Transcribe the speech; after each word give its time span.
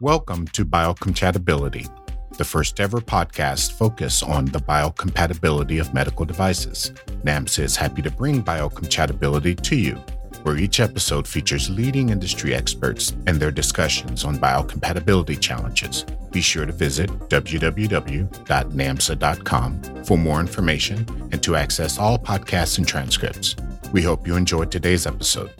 Welcome 0.00 0.48
to 0.48 0.64
Biocompatibility, 0.64 1.88
the 2.36 2.44
first 2.44 2.80
ever 2.80 3.00
podcast 3.00 3.78
focused 3.78 4.24
on 4.24 4.46
the 4.46 4.58
biocompatibility 4.58 5.80
of 5.80 5.94
medical 5.94 6.24
devices. 6.24 6.90
NAMSA 7.22 7.60
is 7.60 7.76
happy 7.76 8.02
to 8.02 8.10
bring 8.10 8.42
biocompatibility 8.42 9.54
to 9.62 9.76
you, 9.76 9.94
where 10.42 10.58
each 10.58 10.80
episode 10.80 11.28
features 11.28 11.70
leading 11.70 12.08
industry 12.08 12.56
experts 12.56 13.12
and 13.28 13.38
their 13.38 13.52
discussions 13.52 14.24
on 14.24 14.36
biocompatibility 14.36 15.40
challenges. 15.40 16.04
Be 16.32 16.40
sure 16.40 16.66
to 16.66 16.72
visit 16.72 17.08
www.namsa.com 17.28 20.04
for 20.04 20.18
more 20.18 20.40
information 20.40 21.06
and 21.30 21.40
to 21.40 21.54
access 21.54 22.00
all 22.00 22.18
podcasts 22.18 22.78
and 22.78 22.88
transcripts. 22.88 23.54
We 23.92 24.02
hope 24.02 24.26
you 24.26 24.34
enjoyed 24.34 24.72
today's 24.72 25.06
episode. 25.06 25.52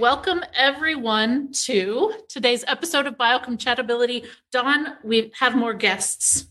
Welcome, 0.00 0.42
everyone, 0.54 1.52
to 1.64 2.14
today's 2.30 2.64
episode 2.66 3.06
of 3.06 3.18
Biocompatibility. 3.18 4.24
Don, 4.50 4.96
we 5.04 5.30
have 5.38 5.54
more 5.54 5.74
guests. 5.74 6.46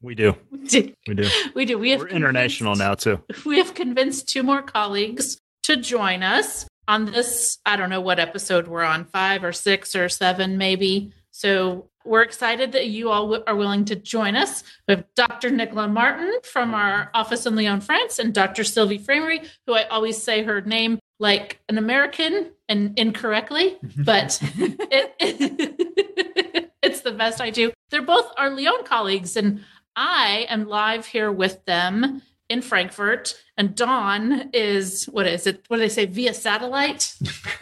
We 0.00 0.14
do. 0.14 0.36
We 1.08 1.14
do. 1.14 1.28
We 1.56 1.64
do. 1.64 1.76
We 1.76 1.90
have 1.90 2.00
We're 2.02 2.08
international 2.08 2.76
now, 2.76 2.94
too. 2.94 3.20
We 3.44 3.58
have 3.58 3.74
convinced 3.74 4.28
two 4.28 4.44
more 4.44 4.62
colleagues 4.62 5.40
to 5.64 5.76
join 5.76 6.22
us 6.22 6.68
on 6.86 7.06
this. 7.06 7.58
I 7.66 7.74
don't 7.74 7.90
know 7.90 8.00
what 8.00 8.20
episode 8.20 8.68
we're 8.68 8.84
on, 8.84 9.06
five 9.06 9.42
or 9.42 9.52
six 9.52 9.96
or 9.96 10.08
seven, 10.08 10.56
maybe. 10.56 11.12
So 11.32 11.90
we're 12.04 12.22
excited 12.22 12.70
that 12.72 12.86
you 12.86 13.10
all 13.10 13.42
are 13.44 13.56
willing 13.56 13.86
to 13.86 13.96
join 13.96 14.36
us. 14.36 14.62
We 14.86 14.94
have 14.94 15.04
Dr. 15.16 15.50
Nicola 15.50 15.88
Martin 15.88 16.32
from 16.44 16.74
our 16.74 17.10
office 17.12 17.44
in 17.44 17.56
Lyon, 17.56 17.80
France, 17.80 18.20
and 18.20 18.32
Dr. 18.32 18.62
Sylvie 18.62 19.00
Framery, 19.00 19.48
who 19.66 19.74
I 19.74 19.82
always 19.88 20.22
say 20.22 20.44
her 20.44 20.60
name 20.60 21.00
like 21.24 21.58
an 21.70 21.78
American 21.78 22.50
and 22.68 22.98
incorrectly, 22.98 23.78
but 23.96 24.38
it, 24.58 25.14
it, 25.18 26.70
it's 26.82 27.00
the 27.00 27.12
best 27.12 27.40
I 27.40 27.48
do. 27.48 27.72
They're 27.88 28.02
both 28.02 28.30
our 28.36 28.50
Lyon 28.50 28.84
colleagues, 28.84 29.34
and 29.34 29.64
I 29.96 30.44
am 30.50 30.68
live 30.68 31.06
here 31.06 31.32
with 31.32 31.64
them 31.64 32.20
in 32.50 32.60
Frankfurt. 32.60 33.42
And 33.56 33.74
Don 33.74 34.50
is 34.52 35.06
what 35.06 35.26
is 35.26 35.46
it? 35.46 35.64
What 35.68 35.78
do 35.78 35.80
they 35.80 35.88
say? 35.88 36.04
Via 36.04 36.34
satellite? 36.34 37.16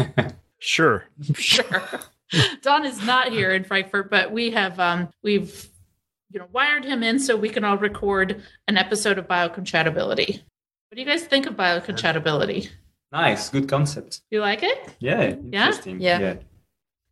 sure. 0.58 1.04
Sure. 1.34 1.82
Don 2.62 2.84
is 2.84 3.00
not 3.06 3.30
here 3.30 3.52
in 3.52 3.62
Frankfurt, 3.62 4.10
but 4.10 4.32
we 4.32 4.50
have 4.50 4.80
um, 4.80 5.08
we've 5.22 5.68
you 6.32 6.40
know 6.40 6.48
wired 6.50 6.84
him 6.84 7.04
in 7.04 7.20
so 7.20 7.36
we 7.36 7.48
can 7.48 7.62
all 7.62 7.78
record 7.78 8.42
an 8.66 8.76
episode 8.76 9.18
of 9.18 9.28
biocompatibility. 9.28 10.42
What 10.88 10.96
do 10.96 11.00
you 11.00 11.06
guys 11.06 11.22
think 11.22 11.46
of 11.46 11.54
biocompatibility? 11.54 12.68
Nice, 13.12 13.50
good 13.50 13.68
concept. 13.68 14.22
You 14.30 14.40
like 14.40 14.62
it? 14.62 14.88
Yeah, 14.98 15.22
interesting. 15.22 16.00
Yeah? 16.00 16.18
yeah. 16.18 16.34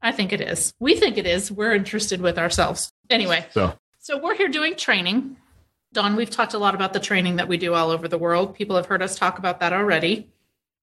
I 0.03 0.13
think 0.13 0.33
it 0.33 0.41
is. 0.41 0.73
We 0.81 0.97
think 0.97 1.19
it 1.19 1.27
is. 1.27 1.53
We're 1.53 1.75
interested 1.75 2.23
with 2.23 2.39
ourselves. 2.39 2.91
Anyway, 3.11 3.47
so 3.51 3.75
so 3.99 4.19
we're 4.19 4.35
here 4.35 4.49
doing 4.49 4.77
training. 4.77 5.37
Don, 5.93 6.17
we've 6.17 6.31
talked 6.31 6.55
a 6.55 6.59
lot 6.59 6.75
about 6.75 6.93
the 6.93 7.01
training 7.01 7.37
that 7.37 7.49
we 7.49 7.59
do 7.59 7.75
all 7.75 7.91
over 7.91 8.09
the 8.09 8.17
world. 8.17 8.55
People 8.55 8.77
have 8.77 8.87
heard 8.87 9.03
us 9.03 9.17
talk 9.17 9.39
about 9.39 9.61
that 9.61 9.73
already. 9.73 10.31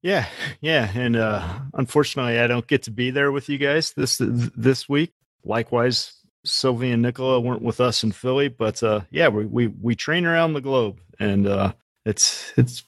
Yeah, 0.03 0.27
yeah, 0.61 0.91
and 0.93 1.15
uh, 1.15 1.59
unfortunately, 1.73 2.37
I 2.39 2.45
don't 2.45 2.67
get 2.67 2.83
to 2.83 2.91
be 2.91 3.09
there 3.09 3.31
with 3.31 3.49
you 3.49 3.57
guys 3.57 3.93
this 3.93 4.21
this 4.21 4.87
week. 4.87 5.13
Likewise, 5.43 6.13
Sylvie 6.45 6.91
and 6.91 7.02
Nicola 7.02 7.39
weren't 7.39 7.63
with 7.63 7.81
us 7.81 8.03
in 8.03 8.11
Philly, 8.11 8.49
but 8.49 8.83
uh, 8.83 9.02
yeah, 9.09 9.29
we, 9.29 9.45
we 9.45 9.67
we 9.67 9.95
train 9.95 10.25
around 10.25 10.53
the 10.53 10.61
globe, 10.61 11.02
and 11.19 11.47
uh, 11.47 11.73
it's 12.05 12.53
it's 12.55 12.83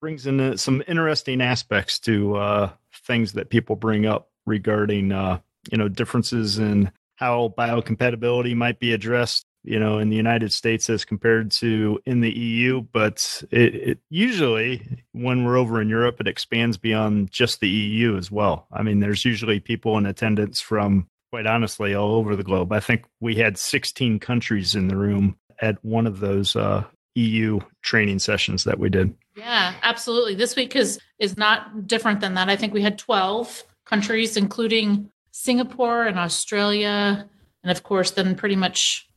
brings 0.00 0.26
in 0.26 0.56
some 0.56 0.82
interesting 0.86 1.40
aspects 1.40 1.98
to 2.00 2.36
uh, 2.36 2.70
things 3.04 3.32
that 3.32 3.50
people 3.50 3.76
bring 3.76 4.06
up 4.06 4.30
regarding 4.46 5.12
uh, 5.12 5.38
you 5.70 5.78
know 5.78 5.88
differences 5.88 6.58
in 6.58 6.90
how 7.16 7.52
biocompatibility 7.58 8.54
might 8.54 8.78
be 8.78 8.92
addressed 8.92 9.44
you 9.64 9.78
know 9.78 9.98
in 9.98 10.08
the 10.08 10.16
united 10.16 10.52
states 10.52 10.88
as 10.88 11.04
compared 11.04 11.50
to 11.50 12.00
in 12.06 12.20
the 12.20 12.30
eu 12.30 12.80
but 12.80 13.42
it, 13.50 13.74
it, 13.74 13.98
usually 14.08 15.04
when 15.12 15.44
we're 15.44 15.56
over 15.56 15.80
in 15.80 15.88
europe 15.88 16.20
it 16.20 16.28
expands 16.28 16.76
beyond 16.76 17.30
just 17.30 17.60
the 17.60 17.68
eu 17.68 18.16
as 18.16 18.30
well. 18.30 18.66
I 18.72 18.82
mean 18.82 19.00
there's 19.00 19.24
usually 19.24 19.60
people 19.60 19.98
in 19.98 20.06
attendance 20.06 20.60
from 20.60 21.08
quite 21.30 21.46
honestly 21.46 21.94
all 21.94 22.14
over 22.14 22.36
the 22.36 22.44
globe. 22.44 22.72
I 22.72 22.80
think 22.80 23.04
we 23.20 23.34
had 23.34 23.58
16 23.58 24.18
countries 24.20 24.74
in 24.74 24.88
the 24.88 24.96
room 24.96 25.36
at 25.60 25.84
one 25.84 26.06
of 26.06 26.20
those 26.20 26.56
uh, 26.56 26.84
eu 27.18 27.60
training 27.82 28.18
sessions 28.18 28.64
that 28.64 28.78
we 28.78 28.88
did 28.88 29.14
yeah, 29.38 29.74
absolutely. 29.82 30.34
This 30.34 30.56
week 30.56 30.74
is 30.74 30.98
is 31.18 31.36
not 31.36 31.86
different 31.86 32.20
than 32.20 32.34
that. 32.34 32.48
I 32.48 32.56
think 32.56 32.74
we 32.74 32.82
had 32.82 32.98
12 32.98 33.62
countries 33.86 34.36
including 34.36 35.10
Singapore 35.30 36.04
and 36.04 36.18
Australia 36.18 37.28
and 37.62 37.70
of 37.70 37.84
course 37.84 38.10
then 38.10 38.34
pretty 38.34 38.56
much 38.56 39.08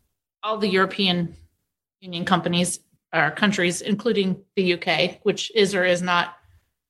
all 0.44 0.57
the 0.59 0.69
European 0.69 1.35
Union 2.01 2.23
companies 2.23 2.79
or 3.13 3.31
countries 3.31 3.81
including 3.81 4.44
the 4.56 4.73
UK, 4.75 5.19
which 5.23 5.51
is 5.56 5.73
or 5.73 5.83
is 5.83 6.03
not 6.03 6.38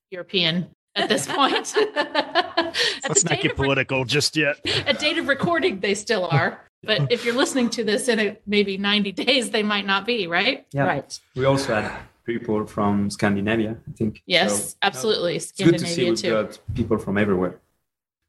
European 0.09 0.69
at 0.95 1.07
this 1.07 1.25
point. 1.38 1.73
Let's 1.95 3.23
not 3.23 3.39
get 3.39 3.55
political 3.55 3.99
re- 3.99 4.05
just 4.05 4.35
yet. 4.35 4.57
At 4.85 4.99
date 4.99 5.17
of 5.17 5.29
recording, 5.29 5.79
they 5.79 5.95
still 5.95 6.28
are. 6.29 6.59
But 6.84 7.12
if 7.12 7.25
you're 7.25 7.36
listening 7.36 7.69
to 7.72 7.84
this 7.84 8.08
in 8.08 8.19
a, 8.19 8.38
maybe 8.46 8.78
90 8.78 9.12
days, 9.12 9.52
they 9.52 9.64
might 9.64 9.86
not 9.86 10.06
be, 10.06 10.28
right? 10.28 10.66
Yeah. 10.72 10.86
Right. 10.86 11.19
We 11.36 11.46
also 11.46 11.75
had 11.75 11.92
people 12.25 12.66
from 12.66 13.09
Scandinavia, 13.09 13.78
I 13.88 13.92
think. 13.94 14.24
Yes, 14.25 14.72
so, 14.72 14.78
absolutely. 14.81 15.36
It's 15.36 15.52
good 15.52 15.78
to 15.78 15.86
see 15.86 16.09
we've 16.09 16.20
too. 16.20 16.31
got 16.31 16.59
people 16.74 16.97
from 16.97 17.18
everywhere. 17.18 17.59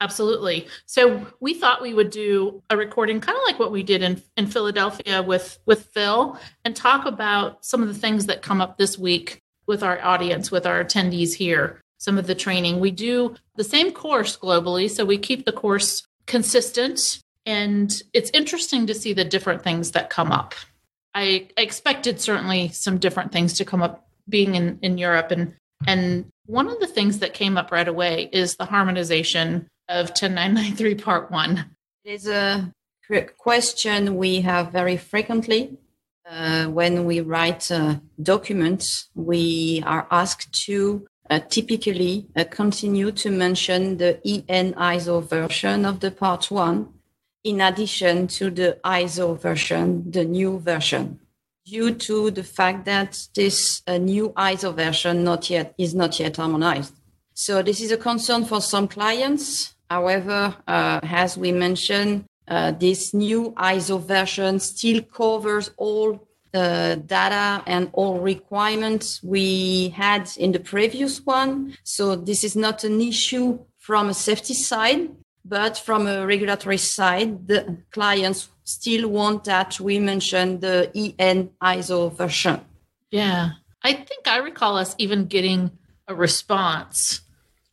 Absolutely. 0.01 0.67
So 0.85 1.25
we 1.39 1.55
thought 1.55 1.81
we 1.81 1.95
would 1.95 2.11
do 2.11 2.61
a 2.69 2.77
recording 2.77 3.21
kind 3.21 3.39
of 3.39 3.45
like 3.47 3.61
what 3.61 3.71
we 3.71 3.85
did 3.85 4.03
in, 4.03 4.21
in 4.37 4.49
Philadelphia 4.49 5.23
with, 5.23 5.61
with 5.65 5.87
Phil 5.87 6.37
and 6.65 6.75
talk 6.75 7.07
about 7.07 7.65
some 7.65 7.83
of 7.83 7.89
the 7.89 7.95
things 7.95 8.27
that 8.27 8.43
come 8.43 8.61
up 8.61 8.79
this 8.79 8.99
week 8.99 9.41
with 9.69 9.85
our 9.85 10.03
audience, 10.03 10.51
with 10.51 10.67
our 10.67 10.83
attendees 10.85 11.35
here, 11.35 11.81
some 11.99 12.19
of 12.19 12.27
the 12.27 12.35
training. 12.35 12.81
We 12.81 12.91
do 12.91 13.37
the 13.55 13.63
same 13.63 13.93
course 13.93 14.37
globally, 14.37 14.91
so 14.91 15.05
we 15.05 15.19
keep 15.19 15.45
the 15.45 15.53
course 15.53 16.03
consistent. 16.27 17.22
And 17.45 17.93
it's 18.13 18.31
interesting 18.33 18.87
to 18.87 18.95
see 18.95 19.13
the 19.13 19.25
different 19.25 19.63
things 19.63 19.93
that 19.93 20.11
come 20.11 20.31
up. 20.31 20.55
I 21.15 21.49
expected 21.57 22.21
certainly 22.21 22.69
some 22.69 22.99
different 22.99 23.33
things 23.33 23.55
to 23.55 23.65
come 23.65 23.83
up 23.83 24.07
being 24.29 24.55
in, 24.55 24.79
in 24.83 24.99
Europe. 24.99 25.31
And, 25.31 25.55
and 25.87 26.27
one 26.47 26.69
of 26.69 26.79
the 26.81 26.87
things 26.87 27.19
that 27.19 27.35
came 27.35 27.57
up 27.59 27.73
right 27.73 27.89
away 27.89 28.31
is 28.33 28.57
the 28.57 28.65
harmonization 28.65 29.69
of 29.89 30.15
10993 30.15 30.95
Part 30.97 31.31
1. 31.31 31.65
It 32.05 32.11
is 32.11 32.29
a 32.29 32.73
question 33.37 34.17
we 34.17 34.41
have 34.41 34.73
very 34.73 34.97
frequently. 34.97 35.77
Uh, 36.29 36.67
when 36.67 37.05
we 37.05 37.21
write 37.21 37.71
a 37.71 38.01
document, 38.23 39.05
we 39.15 39.83
are 39.85 40.07
asked 40.11 40.53
to 40.67 41.07
uh, 41.29 41.41
typically 41.41 42.27
uh, 42.37 42.45
continue 42.51 43.11
to 43.11 43.31
mention 43.31 43.99
the 43.99 44.21
EN 44.27 44.73
ISO 44.75 45.29
version 45.29 45.85
of 45.85 46.01
the 46.01 46.11
Part 46.11 46.51
1 46.51 46.89
in 47.45 47.61
addition 47.61 48.27
to 48.29 48.51
the 48.51 48.79
ISO 48.85 49.39
version, 49.41 50.11
the 50.11 50.25
new 50.25 50.59
version, 50.59 51.19
due 51.65 51.95
to 51.95 52.31
the 52.31 52.43
fact 52.43 52.85
that 52.85 53.27
this 53.35 53.83
uh, 53.87 53.99
new 53.99 54.31
ISO 54.31 54.75
version 54.75 55.25
not 55.25 55.51
yet 55.51 55.75
is 55.79 55.95
not 55.95 56.19
yet 56.19 56.37
harmonized. 56.37 56.95
So 57.35 57.63
this 57.63 57.81
is 57.81 57.91
a 57.91 57.97
concern 57.97 58.45
for 58.45 58.61
some 58.61 58.89
clients. 58.89 59.75
However, 59.89 60.55
uh, 60.67 61.01
as 61.03 61.37
we 61.37 61.53
mentioned, 61.53 62.25
uh, 62.49 62.73
this 62.73 63.15
new 63.15 63.53
ISO 63.53 64.01
version 64.01 64.61
still 64.61 65.03
covers 65.03 65.71
all 65.77 66.29
the 66.53 67.03
data 67.07 67.63
and 67.67 67.91
all 67.95 68.21
requirements 68.21 69.23
we 69.23 69.89
had 69.91 70.29
in 70.37 70.53
the 70.53 70.61
previous 70.61 71.25
one. 71.25 71.77
So 71.83 72.15
this 72.15 72.45
is 72.45 72.55
not 72.55 72.85
an 72.85 73.01
issue 73.01 73.59
from 73.79 74.11
a 74.11 74.15
safety 74.15 74.55
side. 74.55 75.11
But 75.45 75.77
from 75.77 76.07
a 76.07 76.27
regulatory 76.27 76.79
side, 76.79 77.49
the 77.49 77.79
clients 77.91 78.49
still 78.65 79.09
want 79.09 79.45
that 79.45 79.81
we 79.81 79.99
mention 79.99 80.61
the 80.61 80.91
EN 81.19 81.51
ISO 81.61 82.17
version. 82.17 82.61
Yeah. 83.11 83.51
I 83.83 83.93
think 83.95 84.29
I 84.29 84.39
recall 84.39 84.79
us 84.79 84.95
even 84.99 85.27
getting 85.27 85.73
a 86.07 86.15
response 86.15 87.21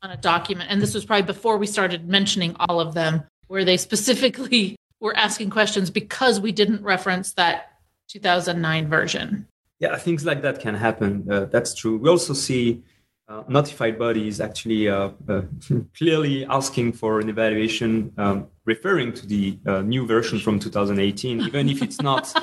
on 0.01 0.11
a 0.11 0.17
document. 0.17 0.71
And 0.71 0.81
this 0.81 0.93
was 0.93 1.05
probably 1.05 1.25
before 1.25 1.57
we 1.57 1.67
started 1.67 2.07
mentioning 2.07 2.55
all 2.59 2.79
of 2.79 2.93
them, 2.93 3.23
where 3.47 3.65
they 3.65 3.77
specifically 3.77 4.75
were 4.99 5.15
asking 5.15 5.49
questions 5.49 5.89
because 5.89 6.39
we 6.39 6.51
didn't 6.51 6.83
reference 6.83 7.33
that 7.33 7.73
2009 8.09 8.87
version. 8.87 9.47
Yeah, 9.79 9.95
things 9.97 10.25
like 10.25 10.41
that 10.41 10.59
can 10.59 10.75
happen. 10.75 11.31
Uh, 11.31 11.45
that's 11.45 11.73
true. 11.73 11.97
We 11.97 12.09
also 12.09 12.33
see 12.33 12.83
uh, 13.29 13.43
notified 13.47 13.99
body 13.99 14.27
is 14.27 14.41
actually 14.41 14.89
uh, 14.89 15.11
uh, 15.27 15.41
clearly 15.97 16.45
asking 16.45 16.91
for 16.91 17.19
an 17.19 17.29
evaluation 17.29 18.11
um, 18.17 18.47
referring 18.65 19.13
to 19.13 19.27
the 19.27 19.57
uh, 19.67 19.81
new 19.81 20.05
version 20.05 20.39
from 20.39 20.59
2018, 20.59 21.41
even 21.47 21.69
if 21.69 21.81
it's 21.83 22.01
not 22.01 22.33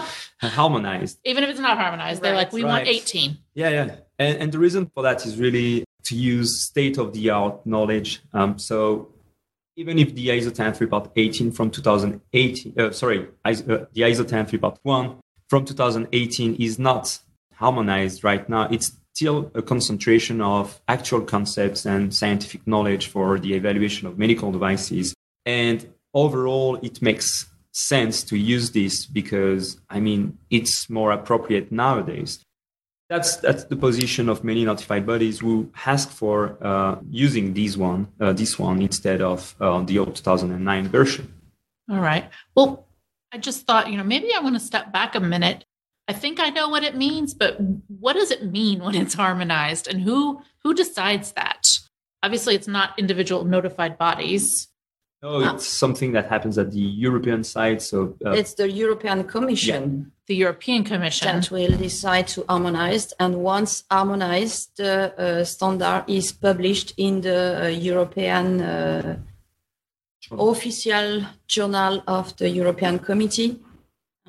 harmonized. 0.41 1.19
Even 1.25 1.43
if 1.43 1.51
it's 1.51 1.61
not 1.61 1.77
harmonized, 1.77 2.23
right. 2.23 2.29
they're 2.29 2.37
like, 2.37 2.53
we 2.53 2.63
right. 2.63 2.87
want 2.87 2.89
18. 2.89 3.37
Yeah, 3.55 3.69
yeah. 3.71 3.97
And, 4.19 4.39
and, 4.39 4.53
the 4.53 4.59
reason 4.59 4.91
for 4.95 5.03
that 5.03 5.27
is 5.27 5.37
really 5.39 5.85
to 6.05 6.15
use 6.15 6.61
state 6.61 6.99
of 6.99 7.13
the 7.13 7.31
art 7.31 7.67
knowledge. 7.67 8.23
Um, 8.33 8.59
so 8.59 9.09
even 9.77 9.99
if 9.99 10.15
the 10.15 10.29
ISO 10.29 10.47
103 10.47 10.87
part 10.87 11.11
18 11.17 11.53
from 11.53 11.71
2018, 11.71 12.75
uh, 12.79 12.93
sorry, 12.93 13.27
ISO, 13.45 13.71
uh, 13.71 13.87
the 13.93 14.03
ISO 14.03 14.21
103 14.21 14.59
part 14.59 14.79
1 14.83 15.17
from 15.49 15.65
2018 15.65 16.55
is 16.57 16.79
not 16.79 17.19
harmonized 17.55 18.23
right 18.23 18.49
now, 18.49 18.69
it's 18.71 18.93
still 19.17 19.51
a 19.55 19.63
concentration 19.63 20.43
of 20.43 20.79
actual 20.89 21.23
concepts 21.23 21.87
and 21.87 22.15
scientific 22.15 22.67
knowledge 22.67 23.07
for 23.07 23.39
the 23.39 23.55
evaluation 23.55 24.07
of 24.07 24.19
medical 24.19 24.53
devices. 24.53 25.15
And 25.47 25.89
overall, 26.13 26.77
it 26.83 27.01
makes 27.01 27.47
sense 27.73 28.23
to 28.25 28.37
use 28.37 28.73
this 28.73 29.07
because, 29.07 29.81
I 29.89 30.01
mean, 30.01 30.37
it's 30.51 30.91
more 30.91 31.13
appropriate 31.13 31.73
nowadays. 31.73 32.45
That's 33.09 33.37
that's 33.37 33.65
the 33.65 33.77
position 33.77 34.29
of 34.29 34.45
many 34.45 34.65
notified 34.65 35.07
bodies 35.07 35.39
who 35.39 35.71
ask 35.87 36.11
for 36.11 36.59
uh, 36.61 36.97
using 37.09 37.55
this 37.55 37.77
one, 37.77 38.09
uh, 38.21 38.33
this 38.33 38.59
one 38.59 38.83
instead 38.83 39.23
of 39.23 39.55
uh, 39.61 39.81
the 39.83 39.99
old 39.99 40.17
2009 40.17 40.89
version. 40.89 41.33
All 41.91 42.01
right. 42.01 42.29
Well, 42.55 42.87
I 43.33 43.39
just 43.39 43.67
thought, 43.67 43.91
you 43.91 43.97
know, 43.97 44.05
maybe 44.05 44.35
I 44.35 44.41
want 44.41 44.57
to 44.57 44.61
step 44.61 44.93
back 44.93 45.15
a 45.15 45.21
minute. 45.21 45.65
I 46.09 46.13
think 46.13 46.39
I 46.41 46.51
know 46.51 46.69
what 46.69 46.85
it 46.85 46.97
means, 46.97 47.35
but 47.35 47.59
what 47.89 48.15
does 48.15 48.31
it 48.31 48.45
mean 48.45 48.81
when 48.81 48.95
it's 48.95 49.15
harmonized, 49.15 49.89
and 49.89 50.01
who 50.03 50.43
who 50.63 50.75
decides 50.75 51.33
that? 51.33 51.67
Obviously, 52.23 52.55
it's 52.55 52.69
not 52.69 52.99
individual 52.99 53.45
notified 53.45 53.99
bodies. 53.99 54.69
No, 55.23 55.41
it's 55.41 55.67
something 55.67 56.13
that 56.13 56.29
happens 56.29 56.59
at 56.59 56.71
the 56.73 56.81
European 56.81 57.43
side. 57.43 57.83
So 57.83 58.17
uh, 58.25 58.33
it's 58.33 58.55
the 58.55 58.71
European 58.71 59.25
Commission 59.25 60.13
the 60.27 60.35
European 60.35 60.83
Commission 60.85 61.41
that 61.41 61.51
will 61.51 61.77
decide 61.77 62.27
to 62.29 62.45
harmonize. 62.49 63.13
And 63.19 63.37
once 63.37 63.85
harmonized, 63.91 64.77
the 64.77 65.15
uh, 65.17 65.45
standard 65.45 66.05
is 66.09 66.33
published 66.33 66.95
in 66.97 67.21
the 67.21 67.65
uh, 67.65 67.69
European 67.69 68.61
uh, 68.61 69.17
official 70.33 71.25
journal 71.47 72.03
of 72.07 72.37
the 72.37 72.49
European 72.49 72.99
Committee. 72.99 73.61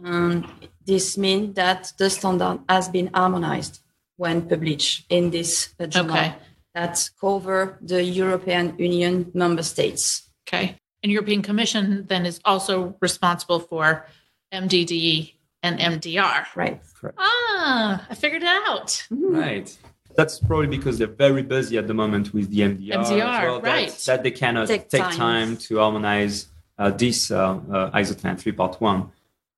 And 0.04 0.46
this 0.88 1.18
means 1.18 1.56
that 1.56 1.92
the 1.98 2.10
standard 2.10 2.60
has 2.68 2.90
been 2.90 3.12
harmonized 3.14 3.82
when 4.16 4.48
published 4.48 5.06
in 5.10 5.30
this 5.30 5.76
uh, 5.80 5.86
journal 5.86 6.18
okay. 6.18 6.36
that 6.74 7.10
cover 7.22 7.78
the 7.82 8.04
European 8.04 8.74
Union 8.80 9.30
member 9.34 9.64
states. 9.64 10.30
Okay. 10.48 10.78
And 11.04 11.12
European 11.12 11.42
Commission 11.44 12.06
then 12.08 12.26
is 12.26 12.40
also 12.44 12.96
responsible 13.02 13.60
for 13.60 14.08
MDD 14.52 15.34
and 15.62 15.80
MDR. 15.80 16.46
Right. 16.56 16.82
Ah, 17.18 18.08
I 18.10 18.16
figured 18.16 18.44
it 18.44 18.48
out. 18.48 19.06
Right. 19.12 19.78
That's 20.16 20.40
probably 20.40 20.68
because 20.68 20.98
they're 20.98 21.08
very 21.08 21.44
busy 21.44 21.78
at 21.78 21.86
the 21.86 21.94
moment 21.94 22.34
with 22.34 22.50
the 22.50 22.62
MDR. 22.62 22.94
MDR, 22.94 23.42
well, 23.44 23.62
right. 23.62 23.90
That, 23.90 24.06
that, 24.06 24.24
they 24.24 24.32
cannot 24.32 24.68
take, 24.68 24.90
take 24.90 25.12
time 25.12 25.58
to 25.58 25.78
harmonize 25.78 26.48
uh, 26.80 26.90
this 26.90 27.30
uh, 27.30 27.60
uh, 27.72 27.92
ISO 27.92 28.16
103 28.16 28.52
part 28.54 28.82
one. 28.82 29.12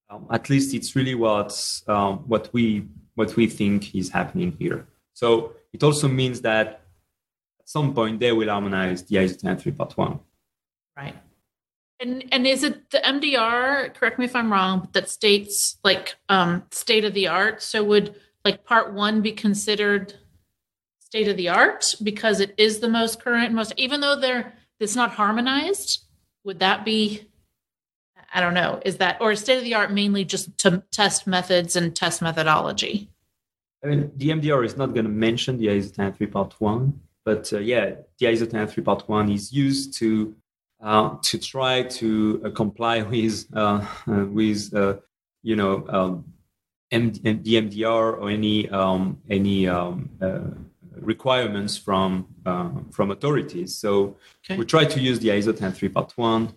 Um, 0.09 0.25
at 0.31 0.49
least 0.49 0.73
it's 0.73 0.95
really 0.95 1.15
what 1.15 1.53
um, 1.87 2.19
what 2.27 2.51
we 2.51 2.87
what 3.15 3.35
we 3.35 3.47
think 3.47 3.93
is 3.95 4.09
happening 4.09 4.55
here. 4.57 4.87
So 5.13 5.53
it 5.73 5.83
also 5.83 6.07
means 6.07 6.41
that 6.41 6.81
at 7.59 7.69
some 7.69 7.93
point 7.93 8.19
they 8.19 8.31
will 8.31 8.49
harmonize 8.49 9.03
the 9.03 9.17
ISO 9.17 9.43
103 9.43 9.71
part 9.73 9.97
one. 9.97 10.19
Right. 10.97 11.15
And 11.99 12.23
and 12.31 12.47
is 12.47 12.63
it 12.63 12.89
the 12.89 12.99
MDR? 12.99 13.93
Correct 13.93 14.17
me 14.17 14.25
if 14.25 14.35
I'm 14.35 14.51
wrong. 14.51 14.79
but 14.79 14.93
That 14.93 15.09
states 15.09 15.77
like 15.83 16.15
um, 16.27 16.63
state 16.71 17.05
of 17.05 17.13
the 17.13 17.27
art. 17.27 17.61
So 17.61 17.83
would 17.83 18.15
like 18.43 18.63
part 18.63 18.93
one 18.93 19.21
be 19.21 19.33
considered 19.33 20.15
state 20.99 21.27
of 21.27 21.37
the 21.37 21.49
art 21.49 21.95
because 22.01 22.39
it 22.39 22.53
is 22.57 22.79
the 22.79 22.89
most 22.89 23.21
current, 23.21 23.53
most 23.53 23.73
even 23.77 24.01
though 24.01 24.19
they're 24.19 24.53
it's 24.79 24.95
not 24.95 25.11
harmonized? 25.11 26.05
Would 26.45 26.59
that 26.59 26.85
be? 26.85 27.28
I 28.33 28.41
don't 28.41 28.53
know. 28.53 28.79
Is 28.85 28.97
that 28.97 29.17
or 29.21 29.35
state 29.35 29.57
of 29.57 29.63
the 29.63 29.73
art 29.73 29.91
mainly 29.91 30.23
just 30.23 30.57
to 30.59 30.83
test 30.91 31.25
methods 31.25 31.75
and 31.75 31.95
test 31.95 32.21
methodology? 32.21 33.09
I 33.83 33.87
mean, 33.87 34.11
the 34.17 34.29
MDR 34.29 34.65
is 34.65 34.77
not 34.77 34.93
going 34.93 35.05
to 35.05 35.11
mention 35.11 35.57
the 35.57 35.67
ISO 35.67 35.97
103 35.97 36.27
Part 36.27 36.55
One, 36.59 36.99
but 37.23 37.51
uh, 37.53 37.59
yeah, 37.59 37.95
the 38.19 38.25
ISO 38.25 38.41
103 38.41 38.83
Part 38.83 39.07
One 39.07 39.31
is 39.31 39.53
used 39.53 39.93
to 39.95 40.35
uh, 40.81 41.17
to 41.21 41.37
try 41.37 41.83
to 41.83 42.41
uh, 42.45 42.49
comply 42.51 43.01
with 43.01 43.45
uh, 43.53 43.85
uh 44.07 44.25
with 44.25 44.73
uh, 44.73 44.95
you 45.43 45.55
know 45.55 45.85
um, 45.89 46.25
M- 46.91 47.11
the 47.11 47.61
MDR 47.61 48.17
or 48.19 48.29
any 48.29 48.69
um, 48.69 49.19
any 49.29 49.67
um, 49.67 50.09
uh, 50.21 50.39
requirements 50.95 51.77
from 51.77 52.27
from 52.91 53.11
authorities. 53.11 53.75
So 53.75 54.17
okay. 54.43 54.57
we 54.57 54.65
try 54.65 54.85
to 54.85 54.99
use 54.99 55.19
the 55.19 55.29
ISO 55.29 55.47
103 55.47 55.89
Part 55.89 56.13
One, 56.17 56.53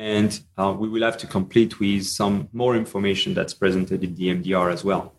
and 0.00 0.40
we 0.78 0.88
will 0.88 1.02
have 1.02 1.18
to 1.18 1.26
complete 1.26 1.78
with 1.78 2.06
some 2.06 2.48
more 2.54 2.74
information 2.74 3.34
that's 3.34 3.52
presented 3.52 4.02
in 4.02 4.14
the 4.14 4.28
MDR 4.34 4.72
as 4.72 4.82
well. 4.82 5.12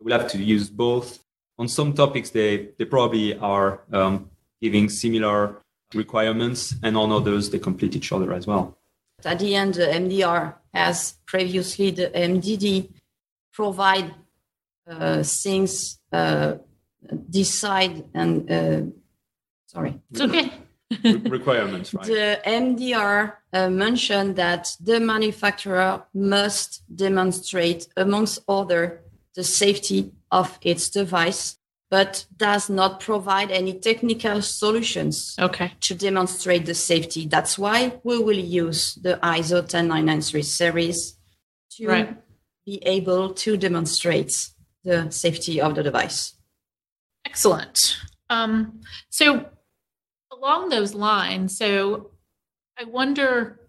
We'll 0.00 0.18
have 0.18 0.28
to 0.32 0.38
use 0.38 0.68
both. 0.68 1.20
On 1.56 1.68
some 1.68 1.92
topics, 1.92 2.30
they 2.30 2.70
they 2.76 2.84
probably 2.84 3.38
are 3.38 3.84
um, 3.92 4.28
giving 4.60 4.88
similar 4.88 5.62
requirements, 5.94 6.74
and 6.82 6.96
on 6.96 7.12
others, 7.12 7.50
they 7.50 7.60
complete 7.60 7.94
each 7.94 8.10
other 8.10 8.32
as 8.32 8.44
well. 8.44 8.76
At 9.24 9.38
the 9.38 9.54
end, 9.54 9.74
the 9.74 9.86
MDR, 9.86 10.54
as 10.74 11.14
previously 11.26 11.92
the 11.92 12.08
MDD, 12.10 12.90
provide 13.52 14.12
uh, 14.90 15.22
things, 15.22 16.00
uh, 16.12 16.54
decide, 17.30 18.04
and 18.12 18.50
uh, 18.50 18.82
sorry. 19.66 20.00
It's 20.10 20.20
okay. 20.20 20.50
requirements, 21.28 21.94
right? 21.94 22.06
The 22.06 22.40
MDR 22.46 23.34
uh, 23.52 23.70
mentioned 23.70 24.36
that 24.36 24.76
the 24.80 25.00
manufacturer 25.00 26.02
must 26.14 26.82
demonstrate, 26.94 27.88
amongst 27.96 28.40
other, 28.48 29.02
the 29.34 29.44
safety 29.44 30.12
of 30.30 30.58
its 30.62 30.90
device 30.90 31.58
but 31.90 32.26
does 32.36 32.68
not 32.68 32.98
provide 32.98 33.52
any 33.52 33.72
technical 33.72 34.42
solutions 34.42 35.36
okay. 35.38 35.72
to 35.80 35.94
demonstrate 35.94 36.66
the 36.66 36.74
safety. 36.74 37.24
That's 37.24 37.56
why 37.56 38.00
we 38.02 38.18
will 38.18 38.38
use 38.38 38.96
the 38.96 39.16
ISO 39.22 39.60
10993 39.68 40.42
series 40.42 41.16
to 41.72 41.86
right. 41.86 42.16
be 42.66 42.82
able 42.84 43.32
to 43.34 43.56
demonstrate 43.56 44.50
the 44.82 45.08
safety 45.10 45.60
of 45.60 45.76
the 45.76 45.84
device. 45.84 46.34
Excellent. 47.24 47.96
Um, 48.28 48.80
so, 49.10 49.46
along 50.38 50.68
those 50.68 50.94
lines, 50.94 51.56
so 51.56 52.10
I 52.78 52.84
wonder 52.84 53.60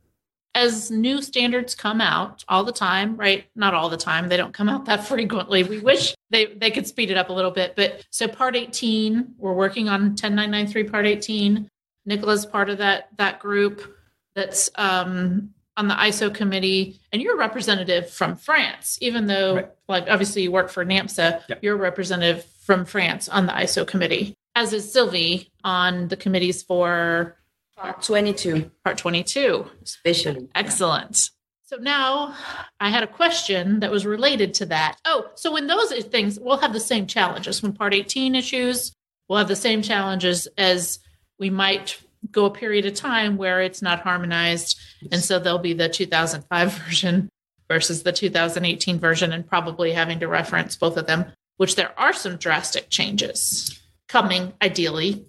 as 0.55 0.89
new 0.89 1.21
standards 1.21 1.75
come 1.75 1.99
out 1.99 2.45
all 2.47 2.63
the 2.63 2.71
time, 2.71 3.17
right? 3.17 3.45
Not 3.55 3.73
all 3.73 3.89
the 3.89 3.97
time. 3.97 4.29
They 4.29 4.37
don't 4.37 4.53
come 4.53 4.69
out 4.69 4.85
that 4.85 5.03
frequently. 5.07 5.63
We 5.63 5.79
wish 5.79 6.15
they, 6.29 6.45
they 6.45 6.71
could 6.71 6.87
speed 6.87 7.11
it 7.11 7.17
up 7.17 7.29
a 7.29 7.33
little 7.33 7.51
bit. 7.51 7.75
But 7.75 8.05
so 8.09 8.27
part 8.27 8.55
18, 8.55 9.35
we're 9.37 9.53
working 9.53 9.89
on 9.89 10.15
10993 10.15 10.83
part 10.85 11.05
18. 11.05 11.69
Nicola's 12.05 12.45
part 12.45 12.69
of 12.69 12.77
that 12.77 13.09
that 13.17 13.39
group 13.39 13.97
that's 14.35 14.69
um, 14.75 15.49
on 15.77 15.87
the 15.87 15.95
ISO 15.95 16.33
committee, 16.33 16.99
and 17.11 17.21
you're 17.21 17.35
a 17.35 17.37
representative 17.37 18.09
from 18.09 18.35
France, 18.35 18.97
even 19.01 19.27
though 19.27 19.55
right. 19.55 19.69
like 19.87 20.05
obviously 20.07 20.43
you 20.43 20.51
work 20.51 20.69
for 20.69 20.85
NAMSA, 20.85 21.41
yep. 21.49 21.59
you're 21.61 21.75
a 21.75 21.79
representative 21.79 22.45
from 22.61 22.85
France 22.85 23.27
on 23.27 23.47
the 23.47 23.53
ISO 23.53 23.85
committee, 23.87 24.35
as 24.55 24.73
is 24.73 24.91
Sylvie 24.91 25.51
on 25.63 26.07
the 26.07 26.17
committees 26.17 26.63
for 26.63 27.37
Part 27.77 28.01
22. 28.01 28.71
Part 28.85 28.97
22. 28.97 29.65
Especially. 29.83 30.47
Excellent. 30.55 31.29
So 31.65 31.77
now 31.77 32.35
I 32.79 32.89
had 32.89 33.03
a 33.03 33.07
question 33.07 33.81
that 33.81 33.91
was 33.91 34.05
related 34.05 34.53
to 34.55 34.67
that. 34.67 34.97
Oh, 35.03 35.29
so 35.35 35.51
when 35.51 35.67
those 35.67 35.91
things, 36.05 36.39
we'll 36.39 36.57
have 36.57 36.73
the 36.73 36.79
same 36.79 37.05
challenges. 37.05 37.61
When 37.61 37.73
Part 37.73 37.93
18 37.93 38.33
issues, 38.35 38.93
we'll 39.27 39.39
have 39.39 39.47
the 39.47 39.55
same 39.55 39.81
challenges 39.81 40.47
as 40.57 40.99
we 41.37 41.49
might 41.49 41.99
go 42.31 42.45
a 42.45 42.51
period 42.51 42.85
of 42.85 42.93
time 42.93 43.35
where 43.35 43.61
it's 43.61 43.81
not 43.81 44.01
harmonized. 44.01 44.79
And 45.11 45.21
so 45.21 45.37
there'll 45.37 45.59
be 45.59 45.73
the 45.73 45.89
2005 45.89 46.73
version 46.85 47.29
versus 47.67 48.03
the 48.03 48.11
2018 48.11 48.99
version, 48.99 49.33
and 49.33 49.45
probably 49.45 49.91
having 49.91 50.19
to 50.19 50.27
reference 50.27 50.75
both 50.75 50.97
of 50.97 51.07
them, 51.07 51.25
which 51.57 51.75
there 51.75 51.99
are 51.99 52.13
some 52.13 52.37
drastic 52.37 52.91
changes 52.91 53.81
coming, 54.07 54.53
ideally, 54.61 55.25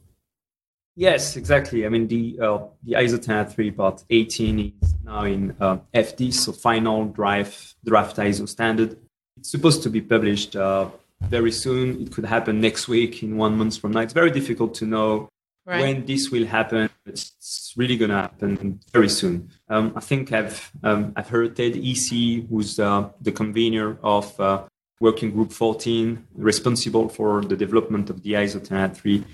Yes, 0.99 1.37
exactly. 1.37 1.85
I 1.85 1.91
mean, 1.91 2.09
the 2.09 2.39
uh, 2.41 2.59
the 2.83 2.95
ISO 2.95 3.19
103 3.19 3.71
part 3.73 4.03
18 4.09 4.73
is 4.81 4.95
now 5.05 5.25
in 5.25 5.55
uh, 5.61 5.77
FD, 5.95 6.33
so 6.33 6.53
final 6.53 7.05
draft 7.05 7.77
draft 7.85 8.17
ISO 8.17 8.49
standard. 8.49 8.97
It's 9.37 9.51
supposed 9.51 9.83
to 9.83 9.91
be 9.91 10.01
published 10.01 10.57
uh, 10.57 10.89
very 11.21 11.53
soon. 11.53 12.01
It 12.01 12.13
could 12.13 12.25
happen 12.25 12.63
next 12.63 12.89
week, 12.89 13.23
in 13.23 13.37
one 13.37 13.59
month 13.59 13.77
from 13.77 13.93
now. 13.93 14.01
It's 14.01 14.15
very 14.15 14.31
difficult 14.31 14.75
to 14.77 14.87
know 14.87 15.29
right. 15.67 15.83
when 15.83 16.07
this 16.07 16.31
will 16.31 16.47
happen. 16.47 16.89
It's 17.05 17.75
really 17.77 17.99
going 17.99 18.11
to 18.11 18.17
happen 18.17 18.81
very 18.91 19.11
soon. 19.11 19.51
Um, 19.69 19.93
I 19.95 20.01
think 20.01 20.33
I've 20.33 20.73
um, 20.83 21.13
I've 21.15 21.29
heard 21.29 21.57
Ted 21.57 21.75
Heise, 21.75 22.49
who's 22.49 22.81
uh, 22.81 23.11
the 23.21 23.33
convener 23.33 23.99
of 24.03 24.41
uh, 24.41 24.63
Working 25.01 25.31
Group 25.31 25.53
14, 25.53 26.27
responsible 26.35 27.09
for 27.09 27.43
the 27.43 27.57
development 27.57 28.11
of 28.11 28.23
the 28.23 28.33
ISO 28.33 28.61
103 28.61 29.25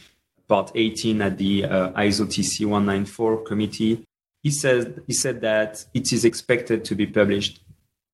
part 0.49 0.73
18 0.75 1.23
at 1.23 1.39
the 1.39 1.65
uh, 1.65 1.91
ISO 1.93 2.27
TC 2.27 2.67
194 2.67 3.45
committee. 3.45 4.05
he 4.43 4.51
said 4.51 5.03
he 5.07 5.13
said 5.13 5.41
that 5.41 5.85
it 5.95 6.13
is 6.13 6.25
expected 6.25 6.85
to 6.85 6.95
be 6.95 7.07
published 7.07 7.61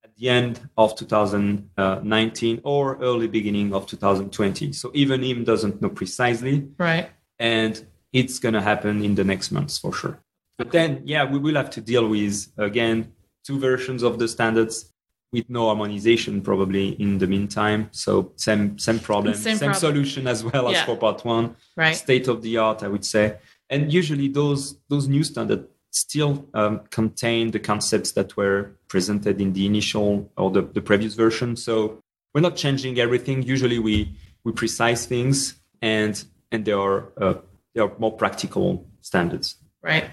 at 0.05 0.14
the 0.17 0.28
end 0.28 0.61
of 0.76 0.95
2019 0.97 2.61
or 2.64 2.97
early 3.00 3.26
beginning 3.26 3.73
of 3.73 3.87
2020. 3.87 4.73
So 4.73 4.90
even 4.95 5.23
him 5.23 5.45
doesn't 5.45 5.81
know 5.81 5.88
precisely. 5.88 6.69
Right. 6.76 7.11
And 7.38 7.85
it's 8.12 8.38
going 8.38 8.55
to 8.55 8.61
happen 8.61 9.02
in 9.02 9.14
the 9.14 9.25
next 9.25 9.50
months 9.50 9.78
for 9.78 9.93
sure. 9.93 10.21
But 10.57 10.73
then, 10.73 11.02
yeah, 11.05 11.25
we 11.25 11.38
will 11.38 11.55
have 11.55 11.71
to 11.71 11.81
deal 11.81 12.09
with 12.09 12.49
again 12.59 13.12
two 13.45 13.59
versions 13.59 14.02
of 14.02 14.19
the 14.19 14.28
standards 14.28 14.93
with 15.32 15.49
no 15.50 15.66
harmonization 15.66 16.40
probably 16.40 16.90
in 17.00 17.18
the 17.18 17.26
meantime. 17.26 17.88
So 17.92 18.32
same 18.37 18.78
same 18.78 18.99
problem, 18.99 19.35
Same 19.35 19.56
same, 19.56 19.70
problem. 19.73 19.75
solution 19.80 20.26
as 20.26 20.42
well 20.44 20.70
Yeah. 20.70 20.80
as 20.80 20.87
for 20.87 20.97
part 20.97 21.25
one. 21.25 21.56
Right. 21.76 21.94
State 21.97 22.28
of 22.28 22.42
the 22.42 22.56
art, 22.58 22.82
I 22.82 22.88
would 22.88 23.04
say. 23.04 23.37
And 23.70 23.92
usually 23.92 24.28
those 24.28 24.78
those 24.88 25.08
new 25.08 25.23
standards 25.25 25.66
still 25.90 26.47
um, 26.54 26.80
contain 26.90 27.50
the 27.50 27.58
concepts 27.58 28.12
that 28.12 28.37
were 28.37 28.76
presented 28.88 29.40
in 29.40 29.52
the 29.52 29.66
initial 29.66 30.30
or 30.37 30.50
the, 30.50 30.62
the 30.62 30.80
previous 30.80 31.14
version. 31.14 31.56
So 31.56 32.02
we're 32.35 32.40
not 32.42 32.56
changing 32.56 32.99
everything. 32.99 33.42
Usually 33.42 33.78
we 33.78 34.14
we 34.44 34.52
precise 34.52 35.04
things 35.06 35.61
and 35.82 36.23
and 36.52 36.64
they 36.64 36.73
are 36.73 37.12
uh, 37.20 37.35
they 37.75 37.80
are 37.82 37.92
more 37.99 38.12
practical 38.16 38.87
standards. 39.02 39.56
Right. 39.82 40.11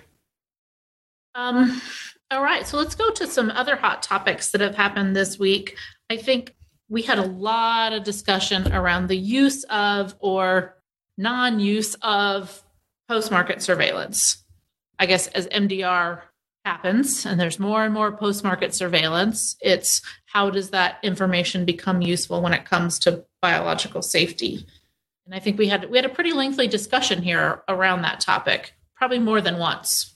Um, 1.35 1.81
all 2.31 2.43
right. 2.43 2.65
So 2.67 2.77
let's 2.77 2.95
go 2.95 3.11
to 3.11 3.27
some 3.27 3.51
other 3.51 3.75
hot 3.75 4.01
topics 4.01 4.51
that 4.51 4.61
have 4.61 4.75
happened 4.75 5.15
this 5.15 5.37
week. 5.37 5.77
I 6.09 6.17
think 6.17 6.55
we 6.89 7.01
had 7.01 7.19
a 7.19 7.25
lot 7.25 7.93
of 7.93 8.03
discussion 8.03 8.71
around 8.71 9.07
the 9.07 9.17
use 9.17 9.63
of 9.65 10.15
or 10.19 10.75
non 11.17 11.59
use 11.59 11.95
of 12.01 12.63
post 13.07 13.31
market 13.31 13.61
surveillance. 13.61 14.43
I 14.97 15.05
guess 15.05 15.27
as 15.27 15.47
MDR 15.47 16.21
happens 16.63 17.25
and 17.25 17.39
there's 17.39 17.59
more 17.59 17.85
and 17.85 17.93
more 17.93 18.11
post 18.11 18.43
market 18.43 18.73
surveillance, 18.73 19.55
it's 19.61 20.01
how 20.25 20.49
does 20.49 20.71
that 20.71 20.97
information 21.03 21.63
become 21.63 22.01
useful 22.01 22.41
when 22.41 22.53
it 22.53 22.65
comes 22.65 22.97
to 22.99 23.23
biological 23.41 24.01
safety? 24.01 24.65
And 25.25 25.35
I 25.35 25.39
think 25.39 25.57
we 25.57 25.67
had 25.67 25.89
we 25.89 25.97
had 25.97 26.05
a 26.05 26.09
pretty 26.09 26.33
lengthy 26.33 26.67
discussion 26.67 27.21
here 27.21 27.63
around 27.67 28.01
that 28.01 28.19
topic, 28.19 28.73
probably 28.95 29.19
more 29.19 29.41
than 29.41 29.57
once. 29.57 30.14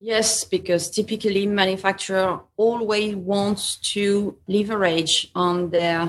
Yes, 0.00 0.44
because 0.44 0.90
typically 0.90 1.46
manufacturer 1.46 2.40
always 2.56 3.16
wants 3.16 3.76
to 3.94 4.36
leverage 4.46 5.30
on 5.34 5.70
their 5.70 6.08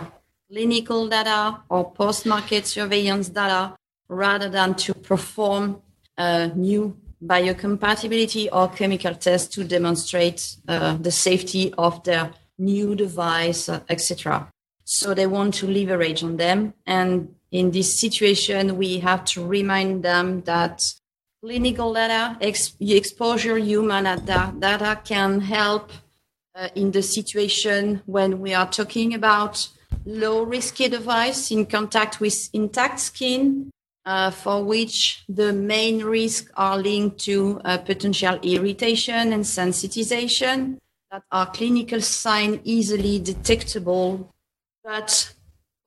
clinical 0.52 1.08
data 1.08 1.62
or 1.70 1.92
post-market 1.92 2.68
surveillance 2.68 3.30
data 3.30 3.76
rather 4.08 4.50
than 4.50 4.76
to 4.76 4.94
perform 4.94 5.82
a 6.18 6.48
new 6.50 6.96
biocompatibility 7.24 8.48
or 8.52 8.68
chemical 8.70 9.16
test 9.16 9.54
to 9.54 9.64
demonstrate 9.64 10.56
uh, 10.68 10.96
the 10.98 11.12
safety 11.12 11.74
of 11.78 12.04
their 12.04 12.32
new 12.58 12.96
device, 12.96 13.70
uh, 13.70 13.80
etc. 13.90 14.52
So 14.84 15.14
they 15.14 15.28
want 15.28 15.56
to 15.56 15.68
leverage 15.68 16.24
on 16.24 16.38
them. 16.38 16.74
And 16.86 17.36
in 17.52 17.72
this 17.72 18.00
situation, 18.00 18.78
we 18.78 19.00
have 19.00 19.26
to 19.26 19.46
remind 19.46 20.04
them 20.04 20.42
that 20.42 20.94
clinical 21.42 21.94
data, 21.94 22.38
ex- 22.42 22.76
exposure 22.80 23.58
human 23.58 24.04
data, 24.04 24.54
data 24.60 25.00
can 25.04 25.40
help 25.40 25.92
uh, 26.56 26.68
in 26.76 26.92
the 26.92 27.02
situation 27.02 28.02
when 28.06 28.40
we 28.40 28.54
are 28.54 28.70
talking 28.70 29.14
about 29.14 29.70
low 30.06 30.44
risky 30.44 30.90
device 30.90 31.52
in 31.52 31.66
contact 31.66 32.20
with 32.20 32.50
intact 32.54 33.00
skin, 33.00 33.72
uh, 34.06 34.32
for 34.32 34.64
which 34.64 35.24
the 35.30 35.54
main 35.54 36.04
risks 36.04 36.52
are 36.56 36.78
linked 36.78 37.20
to 37.20 37.62
uh, 37.64 37.78
potential 37.78 38.38
irritation 38.42 39.34
and 39.34 39.44
sensitization 39.44 40.78
that 41.12 41.24
are 41.32 41.46
clinical 41.52 42.02
sign 42.02 42.60
easily 42.64 43.20
detectable, 43.20 44.34
but 44.84 45.34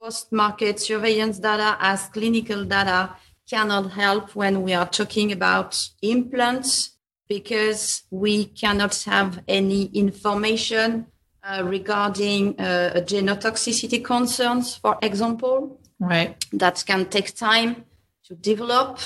post-market 0.00 0.80
surveillance 0.80 1.38
data 1.38 1.76
as 1.80 2.06
clinical 2.09 2.64
data 2.64 3.11
cannot 3.52 3.90
help 3.90 4.35
when 4.35 4.62
we 4.62 4.73
are 4.73 4.88
talking 4.88 5.30
about 5.30 5.71
implants 6.00 6.97
because 7.28 8.02
we 8.11 8.47
cannot 8.47 8.94
have 9.02 9.30
any 9.47 9.82
information 10.04 11.06
uh, 11.44 11.62
regarding 11.64 12.59
uh, 12.59 12.92
genotoxicity 13.12 14.02
concerns, 14.02 14.76
for 14.76 14.97
example. 15.02 15.78
Right. 16.00 16.30
That 16.52 16.82
can 16.87 17.04
take 17.06 17.35
time 17.37 17.85
to 18.26 18.35
develop, 18.35 18.99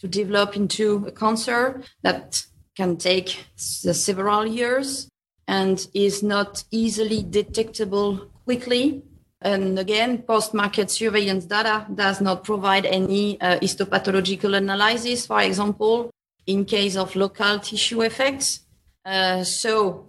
to 0.00 0.08
develop 0.08 0.56
into 0.56 1.06
a 1.06 1.12
cancer 1.12 1.82
that 2.02 2.44
can 2.76 2.96
take 2.96 3.28
several 3.56 4.44
years 4.46 5.08
and 5.46 5.86
is 5.94 6.22
not 6.22 6.64
easily 6.72 7.22
detectable 7.22 8.10
quickly. 8.44 9.04
And 9.44 9.78
again, 9.78 10.22
post-market 10.22 10.90
surveillance 10.90 11.44
data 11.44 11.86
does 11.92 12.20
not 12.20 12.44
provide 12.44 12.86
any 12.86 13.40
uh, 13.40 13.58
histopathological 13.58 14.56
analysis, 14.56 15.26
for 15.26 15.40
example, 15.42 16.10
in 16.46 16.64
case 16.64 16.96
of 16.96 17.14
local 17.16 17.58
tissue 17.58 18.02
effects. 18.02 18.60
Uh, 19.04 19.42
so 19.42 20.08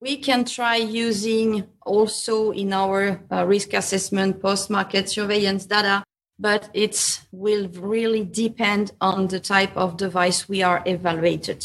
we 0.00 0.16
can 0.16 0.44
try 0.44 0.76
using 0.76 1.66
also 1.84 2.50
in 2.50 2.72
our 2.72 3.20
uh, 3.30 3.44
risk 3.44 3.74
assessment 3.74 4.40
post-market 4.40 5.08
surveillance 5.08 5.66
data, 5.66 6.02
but 6.38 6.70
it 6.74 7.20
will 7.32 7.68
really 7.68 8.24
depend 8.24 8.92
on 9.00 9.28
the 9.28 9.40
type 9.40 9.76
of 9.76 9.96
device 9.96 10.48
we 10.48 10.62
are 10.62 10.82
evaluated. 10.86 11.64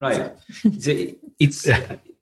Right. 0.00 0.32
It's 1.40 1.68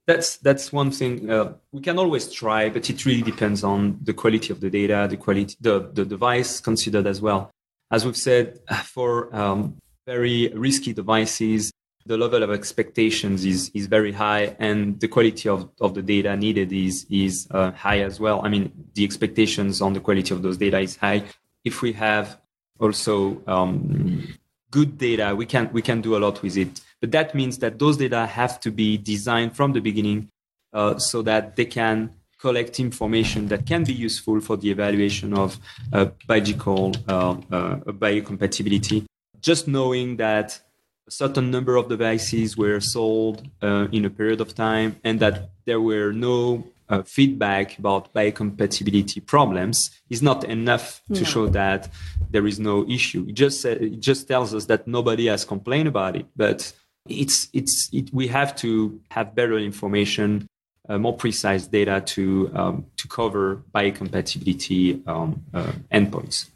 that's 0.06 0.36
that's 0.38 0.72
one 0.72 0.90
thing 0.90 1.30
uh, 1.30 1.52
we 1.72 1.80
can 1.80 1.98
always 1.98 2.32
try, 2.32 2.68
but 2.70 2.88
it 2.88 3.04
really 3.04 3.22
depends 3.22 3.64
on 3.64 3.98
the 4.02 4.14
quality 4.14 4.52
of 4.52 4.60
the 4.60 4.70
data, 4.70 5.06
the 5.10 5.16
quality, 5.16 5.56
the 5.60 5.90
the 5.92 6.04
device 6.04 6.60
considered 6.60 7.06
as 7.06 7.20
well. 7.20 7.50
As 7.90 8.04
we've 8.04 8.16
said, 8.16 8.60
for 8.84 9.34
um, 9.34 9.76
very 10.06 10.48
risky 10.54 10.92
devices, 10.92 11.72
the 12.06 12.16
level 12.16 12.42
of 12.42 12.50
expectations 12.50 13.44
is 13.44 13.70
is 13.74 13.86
very 13.86 14.12
high, 14.12 14.56
and 14.60 15.00
the 15.00 15.08
quality 15.08 15.48
of, 15.48 15.68
of 15.80 15.94
the 15.94 16.02
data 16.02 16.36
needed 16.36 16.72
is 16.72 17.04
is 17.10 17.48
uh, 17.50 17.72
high 17.72 18.00
as 18.00 18.20
well. 18.20 18.40
I 18.44 18.48
mean, 18.48 18.72
the 18.94 19.04
expectations 19.04 19.82
on 19.82 19.92
the 19.92 20.00
quality 20.00 20.32
of 20.32 20.42
those 20.42 20.56
data 20.56 20.78
is 20.78 20.96
high. 20.96 21.24
If 21.64 21.82
we 21.82 21.92
have 21.94 22.38
also 22.78 23.42
um, 23.48 24.28
good 24.70 24.98
data, 24.98 25.34
we 25.34 25.46
can 25.46 25.68
we 25.72 25.82
can 25.82 26.00
do 26.00 26.16
a 26.16 26.20
lot 26.20 26.42
with 26.42 26.56
it. 26.56 26.80
But 27.00 27.10
that 27.12 27.34
means 27.34 27.58
that 27.58 27.78
those 27.78 27.96
data 27.96 28.26
have 28.26 28.58
to 28.60 28.70
be 28.70 28.96
designed 28.96 29.54
from 29.54 29.72
the 29.72 29.80
beginning 29.80 30.28
uh, 30.72 30.98
so 30.98 31.22
that 31.22 31.56
they 31.56 31.64
can 31.66 32.10
collect 32.38 32.78
information 32.80 33.48
that 33.48 33.66
can 33.66 33.84
be 33.84 33.92
useful 33.92 34.40
for 34.40 34.56
the 34.56 34.70
evaluation 34.70 35.32
of 35.34 35.58
uh, 35.92 36.06
biological 36.26 36.92
uh, 37.08 37.30
uh, 37.50 37.76
biocompatibility. 37.92 39.04
Just 39.40 39.68
knowing 39.68 40.16
that 40.16 40.60
a 41.08 41.10
certain 41.10 41.50
number 41.50 41.76
of 41.76 41.88
devices 41.88 42.56
were 42.56 42.80
sold 42.80 43.48
uh, 43.62 43.86
in 43.92 44.04
a 44.04 44.10
period 44.10 44.40
of 44.40 44.54
time 44.54 44.96
and 45.04 45.20
that 45.20 45.50
there 45.64 45.80
were 45.80 46.12
no 46.12 46.66
uh, 46.88 47.02
feedback 47.02 47.78
about 47.78 48.12
biocompatibility 48.14 49.24
problems 49.24 49.90
is 50.10 50.22
not 50.22 50.44
enough 50.44 51.00
to 51.12 51.20
No. 51.20 51.26
show 51.26 51.46
that 51.48 51.90
there 52.30 52.46
is 52.46 52.58
no 52.60 52.88
issue. 52.88 53.24
It 53.28 53.34
just 53.34 53.60
sa- 53.60 53.70
it 53.70 54.00
just 54.00 54.28
tells 54.28 54.54
us 54.54 54.66
that 54.66 54.86
nobody 54.86 55.26
has 55.26 55.44
complained 55.44 55.88
about 55.88 56.16
it, 56.16 56.26
but 56.36 56.72
it's 57.08 57.48
it's 57.52 57.88
it, 57.92 58.12
we 58.12 58.28
have 58.28 58.56
to 58.56 59.00
have 59.10 59.34
better 59.34 59.58
information, 59.58 60.46
uh, 60.88 60.98
more 60.98 61.16
precise 61.16 61.66
data 61.66 62.02
to 62.06 62.50
um, 62.54 62.86
to 62.96 63.08
cover 63.08 63.62
biocompatibility 63.74 65.06
um, 65.06 65.42
uh, 65.54 65.72
endpoints. 65.92 66.50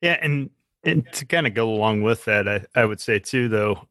Yeah, 0.00 0.18
and 0.20 0.50
and 0.84 1.10
to 1.12 1.24
kind 1.24 1.46
of 1.46 1.54
go 1.54 1.70
along 1.70 2.02
with 2.02 2.24
that, 2.26 2.48
I, 2.48 2.64
I 2.74 2.84
would 2.84 3.00
say 3.00 3.18
too, 3.18 3.48
though, 3.48 3.88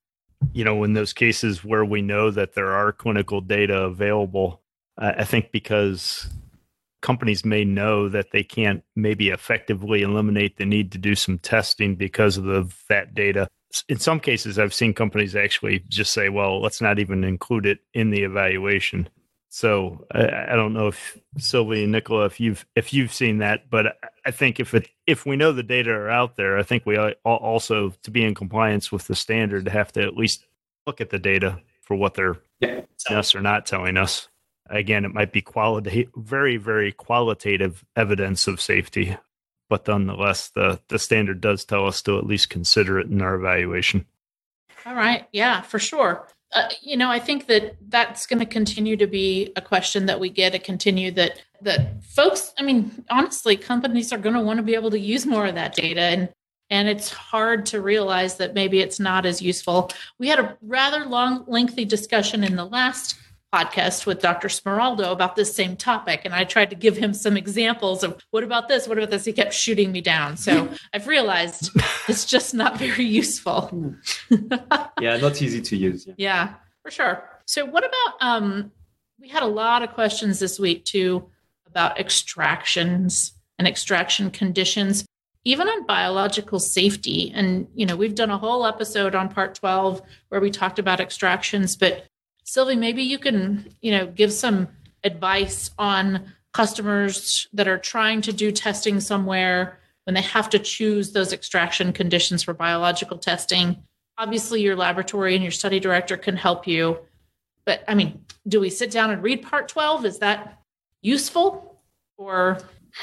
you 0.53 0.63
know, 0.63 0.83
in 0.83 0.93
those 0.93 1.13
cases 1.13 1.63
where 1.63 1.85
we 1.85 2.01
know 2.01 2.31
that 2.31 2.53
there 2.53 2.71
are 2.71 2.91
clinical 2.91 3.41
data 3.41 3.81
available, 3.81 4.61
uh, 4.97 5.13
I 5.17 5.23
think 5.23 5.51
because 5.51 6.27
companies 7.01 7.43
may 7.43 7.65
know 7.65 8.09
that 8.09 8.31
they 8.31 8.43
can't 8.43 8.83
maybe 8.95 9.29
effectively 9.29 10.03
eliminate 10.03 10.57
the 10.57 10.65
need 10.65 10.91
to 10.91 10.97
do 10.97 11.15
some 11.15 11.37
testing 11.37 11.95
because 11.95 12.37
of 12.37 12.45
the, 12.45 12.71
that 12.89 13.13
data. 13.13 13.47
In 13.89 13.97
some 13.99 14.19
cases, 14.19 14.59
I've 14.59 14.73
seen 14.73 14.93
companies 14.93 15.35
actually 15.35 15.79
just 15.89 16.13
say, 16.13 16.29
"Well, 16.29 16.61
let's 16.61 16.81
not 16.81 16.99
even 16.99 17.23
include 17.23 17.65
it 17.65 17.79
in 17.93 18.09
the 18.11 18.23
evaluation." 18.23 19.09
So 19.49 20.05
I, 20.11 20.53
I 20.53 20.55
don't 20.55 20.73
know 20.73 20.87
if 20.87 21.17
Sylvie 21.37 21.83
and 21.83 21.91
Nicola, 21.91 22.25
if 22.25 22.39
you've 22.39 22.65
if 22.75 22.93
you've 22.93 23.13
seen 23.13 23.37
that, 23.39 23.69
but 23.69 23.97
I- 24.25 24.31
think 24.31 24.59
if 24.59 24.73
it 24.73 24.89
if 25.05 25.25
we 25.25 25.35
know 25.35 25.51
the 25.51 25.63
data 25.63 25.91
are 25.91 26.09
out 26.09 26.37
there, 26.37 26.57
I 26.57 26.63
think 26.63 26.85
we 26.85 26.97
also 26.97 27.89
to 28.03 28.11
be 28.11 28.23
in 28.23 28.33
compliance 28.33 28.91
with 28.91 29.05
the 29.07 29.15
standard 29.15 29.67
have 29.67 29.91
to 29.93 30.01
at 30.01 30.15
least 30.17 30.45
look 30.87 31.01
at 31.01 31.09
the 31.11 31.19
data 31.19 31.59
for 31.81 31.95
what 31.95 32.13
they're 32.15 32.37
Yeah. 32.61 32.81
telling 32.99 33.19
us 33.19 33.35
or 33.35 33.41
not 33.41 33.65
telling 33.65 33.97
us. 33.97 34.27
Again, 34.69 35.03
it 35.05 35.13
might 35.13 35.31
be 35.33 35.41
quality, 35.41 36.07
very 36.15 36.57
very 36.57 36.91
qualitative 36.91 37.83
evidence 37.95 38.47
of 38.47 38.59
safety, 38.61 39.15
but 39.73 39.87
nonetheless, 39.87 40.49
the 40.49 40.79
the 40.89 40.99
standard 40.99 41.41
does 41.41 41.65
tell 41.65 41.87
us 41.87 42.03
to 42.03 42.19
at 42.19 42.27
least 42.27 42.51
consider 42.51 42.99
it 42.99 43.07
in 43.07 43.23
our 43.23 43.33
evaluation. 43.33 44.05
All 44.85 44.93
right. 44.93 45.27
Yeah, 45.31 45.61
for 45.61 45.79
sure. 45.79 46.27
uh, 46.53 46.69
you 46.81 46.95
know, 46.95 47.09
I 47.09 47.19
think 47.19 47.47
that 47.47 47.75
that's 47.89 48.27
going 48.27 48.39
to 48.39 48.45
continue 48.45 48.95
to 48.97 49.07
be 49.07 49.51
a 49.55 49.61
question 49.61 50.05
that 50.05 50.19
we 50.19 50.29
get 50.29 50.51
to 50.51 50.59
continue 50.59 51.11
that 51.11 51.41
that 51.61 52.03
folks. 52.03 52.53
I 52.59 52.63
mean, 52.63 53.03
honestly, 53.09 53.57
companies 53.57 54.13
are 54.13 54.17
going 54.17 54.35
to 54.35 54.41
want 54.41 54.57
to 54.57 54.63
be 54.63 54.75
able 54.75 54.91
to 54.91 54.99
use 54.99 55.25
more 55.25 55.47
of 55.47 55.55
that 55.55 55.75
data, 55.75 56.01
and 56.01 56.29
and 56.69 56.87
it's 56.87 57.09
hard 57.09 57.65
to 57.67 57.81
realize 57.81 58.37
that 58.37 58.53
maybe 58.53 58.79
it's 58.79 58.99
not 58.99 59.25
as 59.25 59.41
useful. 59.41 59.89
We 60.19 60.27
had 60.27 60.39
a 60.39 60.57
rather 60.61 61.05
long, 61.05 61.45
lengthy 61.47 61.85
discussion 61.85 62.43
in 62.43 62.55
the 62.55 62.65
last 62.65 63.15
podcast 63.53 64.07
with 64.07 64.19
Dr. 64.19 64.47
Smeraldo 64.47 65.11
about 65.11 65.35
this 65.35 65.55
same 65.55 65.75
topic. 65.77 66.21
And 66.25 66.33
I 66.33 66.43
tried 66.43 66.71
to 66.71 66.75
give 66.75 66.97
him 66.97 67.13
some 67.13 67.37
examples 67.37 68.03
of 68.03 68.19
what 68.31 68.43
about 68.43 68.67
this? 68.67 68.87
What 68.87 68.97
about 68.97 69.11
this? 69.11 69.25
He 69.25 69.33
kept 69.33 69.53
shooting 69.53 69.91
me 69.91 70.01
down. 70.01 70.37
So 70.37 70.69
I've 70.93 71.07
realized 71.07 71.69
it's 72.07 72.25
just 72.25 72.53
not 72.53 72.77
very 72.79 73.05
useful. 73.05 73.95
yeah, 74.99 75.17
not 75.17 75.41
easy 75.41 75.61
to 75.61 75.77
use. 75.77 76.07
Yeah. 76.07 76.13
yeah, 76.17 76.53
for 76.81 76.89
sure. 76.89 77.29
So 77.45 77.65
what 77.65 77.85
about 77.85 78.13
um 78.21 78.71
we 79.19 79.29
had 79.29 79.43
a 79.43 79.47
lot 79.47 79.83
of 79.83 79.93
questions 79.93 80.39
this 80.39 80.59
week 80.59 80.83
too 80.85 81.29
about 81.67 81.99
extractions 81.99 83.33
and 83.59 83.67
extraction 83.67 84.31
conditions 84.31 85.05
even 85.45 85.67
on 85.67 85.85
biological 85.85 86.59
safety 86.59 87.31
and 87.35 87.67
you 87.75 87.85
know 87.85 87.95
we've 87.95 88.15
done 88.15 88.31
a 88.31 88.37
whole 88.37 88.65
episode 88.65 89.15
on 89.15 89.29
part 89.29 89.55
12 89.55 90.01
where 90.29 90.41
we 90.41 90.49
talked 90.49 90.79
about 90.79 90.99
extractions 90.99 91.75
but 91.75 92.05
Sylvie, 92.43 92.75
maybe 92.75 93.03
you 93.03 93.19
can, 93.19 93.73
you 93.81 93.91
know, 93.91 94.05
give 94.07 94.31
some 94.31 94.67
advice 95.03 95.71
on 95.77 96.33
customers 96.53 97.47
that 97.53 97.67
are 97.67 97.77
trying 97.77 98.21
to 98.21 98.33
do 98.33 98.51
testing 98.51 98.99
somewhere 98.99 99.79
when 100.03 100.13
they 100.13 100.21
have 100.21 100.49
to 100.49 100.59
choose 100.59 101.11
those 101.11 101.33
extraction 101.33 101.93
conditions 101.93 102.43
for 102.43 102.53
biological 102.53 103.17
testing. 103.17 103.83
Obviously, 104.17 104.61
your 104.61 104.75
laboratory 104.75 105.33
and 105.35 105.43
your 105.43 105.51
study 105.51 105.79
director 105.79 106.17
can 106.17 106.35
help 106.35 106.67
you. 106.67 106.99
But 107.65 107.83
I 107.87 107.95
mean, 107.95 108.25
do 108.47 108.59
we 108.59 108.69
sit 108.69 108.91
down 108.91 109.09
and 109.09 109.23
read 109.23 109.41
part 109.41 109.67
12? 109.69 110.05
Is 110.05 110.19
that 110.19 110.59
useful 111.01 111.81
or? 112.17 112.59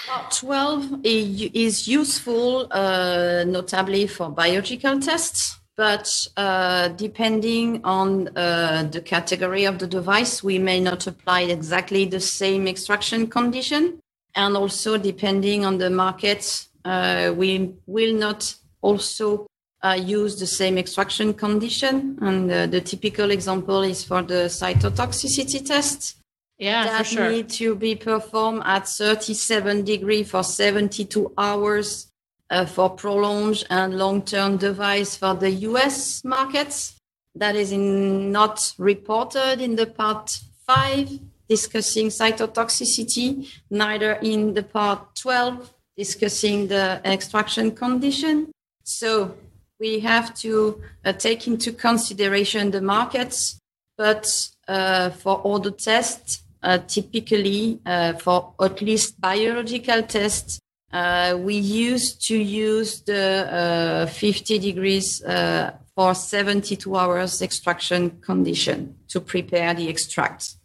Part 0.06 0.30
12 0.30 1.00
is 1.04 1.88
useful, 1.88 2.68
uh, 2.70 3.42
notably 3.44 4.06
for 4.06 4.30
biological 4.30 5.00
tests 5.00 5.59
but 5.80 6.28
uh, 6.36 6.88
depending 6.88 7.82
on 7.84 8.28
uh, 8.36 8.86
the 8.92 9.00
category 9.00 9.64
of 9.64 9.78
the 9.78 9.86
device, 9.86 10.42
we 10.42 10.58
may 10.58 10.78
not 10.78 11.06
apply 11.06 11.40
exactly 11.40 12.04
the 12.04 12.20
same 12.20 12.68
extraction 12.68 13.26
condition. 13.26 13.98
And 14.34 14.58
also, 14.58 14.98
depending 14.98 15.64
on 15.64 15.78
the 15.78 15.88
market, 15.88 16.66
uh, 16.84 17.32
we 17.34 17.72
will 17.86 18.12
not 18.12 18.54
also 18.82 19.46
uh, 19.82 19.98
use 19.98 20.38
the 20.38 20.46
same 20.46 20.76
extraction 20.76 21.32
condition. 21.32 22.18
And 22.20 22.52
uh, 22.52 22.66
the 22.66 22.82
typical 22.82 23.30
example 23.30 23.80
is 23.80 24.04
for 24.04 24.20
the 24.20 24.50
cytotoxicity 24.50 25.64
test. 25.64 26.16
Yeah, 26.58 26.84
that 26.84 27.06
for 27.06 27.14
sure. 27.14 27.30
need 27.30 27.48
to 27.52 27.74
be 27.74 27.94
performed 27.94 28.64
at 28.66 28.86
37 28.86 29.82
degree 29.84 30.24
for 30.24 30.42
72 30.42 31.32
hours 31.38 32.09
uh, 32.50 32.66
for 32.66 32.90
prolonged 32.90 33.64
and 33.70 33.96
long-term 33.96 34.56
device 34.56 35.16
for 35.16 35.34
the 35.34 35.50
US 35.50 36.24
markets. 36.24 36.96
That 37.34 37.54
is 37.54 37.70
in, 37.72 38.32
not 38.32 38.74
reported 38.78 39.60
in 39.60 39.76
the 39.76 39.86
part 39.86 40.40
five 40.66 41.08
discussing 41.48 42.08
cytotoxicity, 42.08 43.48
neither 43.70 44.12
in 44.14 44.54
the 44.54 44.62
part 44.62 45.14
12 45.16 45.72
discussing 45.96 46.68
the 46.68 47.00
extraction 47.04 47.72
condition. 47.72 48.50
So 48.84 49.34
we 49.78 50.00
have 50.00 50.34
to 50.36 50.80
uh, 51.04 51.12
take 51.12 51.46
into 51.46 51.72
consideration 51.72 52.70
the 52.70 52.80
markets, 52.80 53.58
but 53.96 54.26
uh, 54.68 55.10
for 55.10 55.36
all 55.36 55.58
the 55.58 55.72
tests, 55.72 56.42
uh, 56.62 56.78
typically 56.86 57.80
uh, 57.86 58.12
for 58.14 58.52
at 58.60 58.80
least 58.80 59.20
biological 59.20 60.02
tests, 60.02 60.60
uh, 60.92 61.36
we 61.38 61.54
used 61.54 62.26
to 62.26 62.36
use 62.36 63.02
the 63.02 64.06
uh, 64.06 64.06
50 64.06 64.58
degrees 64.58 65.22
uh, 65.22 65.72
for 65.94 66.14
72 66.14 66.96
hours 66.96 67.42
extraction 67.42 68.20
condition 68.20 68.96
to 69.08 69.20
prepare 69.20 69.74
the 69.74 69.88
extracts. 69.88 70.58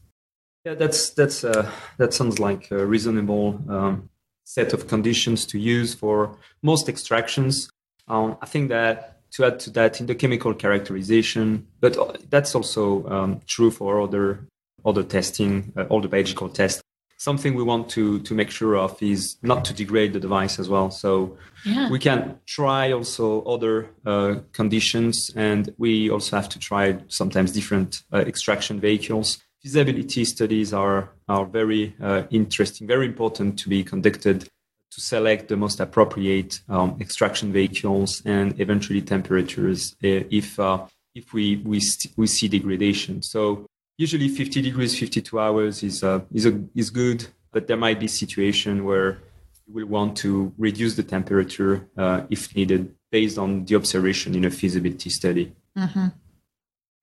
Yeah, 0.66 0.74
that's 0.74 1.12
that's 1.12 1.44
uh, 1.44 1.70
that 1.98 2.14
sounds 2.14 2.40
like 2.40 2.72
a 2.72 2.86
reasonable 2.86 3.62
um, 3.70 4.10
set 4.46 4.74
of 4.74 4.88
conditions 4.88 5.46
to 5.48 5.60
use 5.60 5.94
for 5.94 6.38
most 6.64 6.90
extractions. 6.90 7.70
Um, 8.08 8.38
I 8.42 8.48
think 8.48 8.70
that 8.70 9.16
to 9.34 9.46
add 9.46 9.60
to 9.60 9.70
that, 9.72 10.00
in 10.00 10.08
the 10.08 10.16
chemical 10.16 10.54
characterization, 10.56 11.68
but 11.82 11.98
uh, 11.98 12.14
that's 12.30 12.56
also 12.56 13.08
um, 13.08 13.42
true 13.46 13.70
for 13.70 14.02
other 14.02 14.48
other 14.86 15.04
testing, 15.04 15.72
uh, 15.78 15.84
all 15.84 16.02
the 16.02 16.08
biological 16.08 16.50
tests 16.50 16.82
something 17.18 17.56
we 17.56 17.64
want 17.64 17.90
to 17.90 18.20
to 18.20 18.34
make 18.34 18.52
sure 18.52 18.78
of 18.78 19.02
is 19.02 19.38
not 19.42 19.66
to 19.66 19.74
degrade 19.74 20.14
the 20.14 20.20
device 20.20 20.60
as 20.60 20.68
well. 20.70 20.92
So 20.92 21.38
yeah. 21.66 21.90
we 21.90 22.00
can 22.00 22.40
try 22.46 22.92
also 22.92 23.42
other 23.44 23.90
uh, 24.06 24.36
conditions, 24.52 25.32
and 25.36 25.74
we 25.78 26.10
also 26.10 26.36
have 26.36 26.50
to 26.50 26.60
try 26.60 26.98
sometimes 27.08 27.52
different 27.52 28.04
uh, 28.14 28.20
extraction 28.20 28.80
vehicles. 28.80 29.40
Feasibility 29.62 30.26
studies 30.26 30.74
are 30.74 31.12
are 31.28 31.46
very 31.46 31.96
uh, 32.02 32.24
interesting, 32.30 32.88
very 32.88 33.06
important 33.06 33.60
to 33.60 33.70
be 33.70 33.84
conducted 33.84 34.50
to 34.92 35.02
select 35.02 35.50
the 35.50 35.58
most 35.58 35.80
appropriate 35.80 36.62
um, 36.70 36.96
extraction 37.02 37.52
vehicles 37.52 38.22
and 38.26 38.60
eventually 38.60 39.02
temperatures 39.02 39.96
uh, 40.04 40.24
if 40.30 40.60
uh, 40.60 40.86
if 41.16 41.34
we 41.34 41.58
we, 41.66 41.80
st- 41.80 42.14
we 42.18 42.28
see 42.28 42.48
degradation. 42.48 43.22
So 43.22 43.68
usually 43.98 44.28
50 44.28 44.62
degrees 44.62 44.98
52 44.98 45.40
hours 45.40 45.84
is 45.84 46.04
uh, 46.04 46.22
is 46.34 46.46
a, 46.46 46.62
is 46.76 46.90
good 46.90 47.28
but 47.52 47.68
there 47.68 47.78
might 47.78 48.00
be 48.00 48.08
situation 48.08 48.84
where 48.84 49.20
you 49.68 49.74
will 49.74 49.86
want 49.86 50.18
to 50.18 50.54
reduce 50.58 50.96
the 50.96 51.04
temperature 51.04 51.88
uh, 51.98 52.22
if 52.30 52.56
needed 52.56 52.94
based 53.12 53.38
on 53.38 53.66
the 53.66 53.76
observation 53.76 54.36
in 54.36 54.46
a 54.46 54.52
feasibility 54.52 55.10
study 55.10 55.54
mm-hmm. 55.78 56.08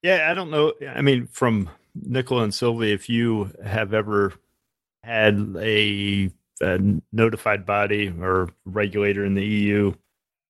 yeah 0.03 0.29
i 0.31 0.35
don't 0.35 0.51
know 0.51 0.73
i 0.95 1.01
mean 1.01 1.27
from 1.27 1.71
nicola 1.95 2.45
and 2.45 2.55
sylvie 2.55 2.93
if 2.93 3.09
you 3.09 3.51
have 3.65 3.95
ever 3.95 4.33
had 5.03 5.55
a, 5.59 6.31
a 6.63 6.79
notified 7.13 7.67
body 7.67 8.13
or 8.21 8.49
regulator 8.65 9.25
in 9.25 9.35
the 9.35 9.45
eu 9.45 9.93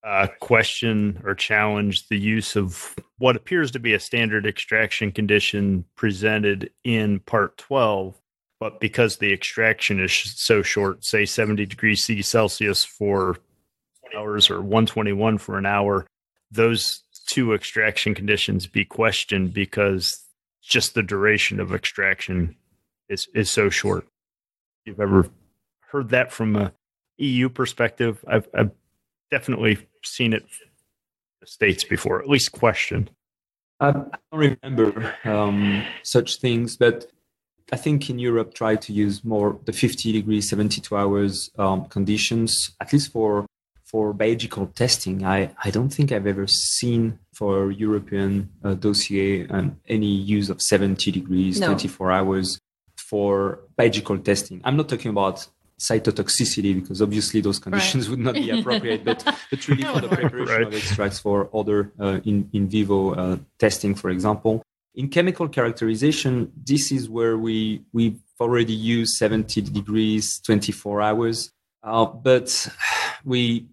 uh, 0.05 0.27
question 0.41 1.21
or 1.25 1.35
challenge 1.35 2.09
the 2.09 2.19
use 2.19 2.57
of 2.57 2.95
what 3.19 3.37
appears 3.37 3.71
to 3.71 3.79
be 3.79 3.95
a 3.95 4.01
standard 4.01 4.47
extraction 4.47 5.13
condition 5.13 5.85
presented 5.95 6.71
in 6.85 7.21
part 7.21 7.57
12 7.59 8.21
but 8.59 8.81
because 8.81 9.17
the 9.17 9.33
extraction 9.33 10.01
is 10.01 10.13
so 10.13 10.61
short 10.61 11.05
say 11.05 11.25
70 11.25 11.67
degrees 11.67 12.03
c 12.03 12.21
celsius 12.21 12.85
for 12.85 13.39
hours 14.17 14.51
or 14.51 14.61
121 14.61 15.39
for 15.39 15.57
an 15.57 15.67
hour 15.67 16.05
those 16.51 17.03
two 17.27 17.55
extraction 17.55 18.15
conditions 18.15 18.67
be 18.67 18.85
questioned 18.85 19.55
because 19.55 20.25
just 20.63 20.95
the 20.95 21.03
duration 21.03 21.61
of 21.61 21.75
extraction 21.75 22.57
is 23.09 23.29
is 23.35 23.51
so 23.51 23.69
short. 23.69 24.07
You've 24.85 25.01
ever 25.01 25.29
heard 25.91 26.11
that 26.11 26.33
from 26.33 26.57
a 26.57 26.73
eu 27.17 27.49
perspective? 27.49 28.25
I've, 28.27 28.49
I've 28.55 28.71
definitely 29.31 29.79
seen 30.05 30.33
it 30.33 30.45
the 31.41 31.47
states 31.47 31.85
before, 31.85 32.21
at 32.21 32.29
least 32.29 32.53
questioned. 32.53 33.11
I 33.81 33.91
don't 33.91 34.15
remember 34.33 35.15
um, 35.25 35.85
such 36.05 36.39
things, 36.39 36.77
but 36.77 37.11
I 37.73 37.77
think 37.77 38.09
in 38.09 38.19
Europe 38.19 38.55
try 38.55 38.77
to 38.77 38.93
use 38.93 39.25
more 39.25 39.59
the 39.65 39.73
50 39.73 40.13
degrees, 40.13 40.49
72 40.49 40.97
hours 40.97 41.51
um, 41.59 41.87
conditions, 41.87 42.71
at 42.81 42.93
least 42.93 43.13
for 43.13 43.47
for 43.93 44.15
biological 44.15 44.69
testing. 44.69 45.23
I, 45.23 45.51
I 45.63 45.71
don't 45.71 45.91
think 45.91 46.13
I've 46.13 46.27
ever 46.27 46.47
seen 46.47 47.19
for 47.35 47.71
European 47.71 48.49
uh, 48.65 48.73
dossier 48.73 49.47
um, 49.49 49.79
any 49.87 50.07
use 50.07 50.49
of 50.49 50.63
70 50.63 51.13
degrees, 51.13 51.61
no. 51.61 51.67
24 51.67 52.11
hours 52.11 52.59
for 52.97 53.61
biological 53.77 54.19
testing. 54.19 54.63
I'm 54.65 54.79
not 54.79 54.89
talking 54.89 55.11
about 55.11 55.47
cytotoxicity 55.83 56.81
because 56.81 57.03
obviously 57.03 57.41
those 57.41 57.59
conditions 57.59 58.09
right. 58.09 58.11
would 58.11 58.25
not 58.25 58.35
be 58.35 58.51
appropriate 58.57 59.05
but, 59.05 59.25
but 59.51 59.69
really 59.69 59.83
for 59.83 60.01
the 60.01 60.09
preparation 60.09 60.55
right. 60.55 60.67
of 60.69 60.75
extracts 60.75 61.19
for 61.19 61.51
other 61.53 61.93
uh, 61.99 62.21
in, 62.25 62.49
in 62.53 62.69
vivo 62.69 63.15
uh, 63.15 63.37
testing 63.59 63.93
for 63.93 64.09
example 64.09 64.63
in 64.95 65.09
chemical 65.09 65.49
characterization 65.49 66.53
this 66.57 66.93
is 66.93 67.11
where 67.11 67.37
we 67.37 67.83
we've 67.93 68.21
already 68.41 68.73
used 68.73 69.17
70 69.17 69.61
degrees 69.63 70.39
24 70.41 71.03
hours 71.03 71.51
uh, 71.83 72.05
but 72.05 72.69
we 73.25 73.67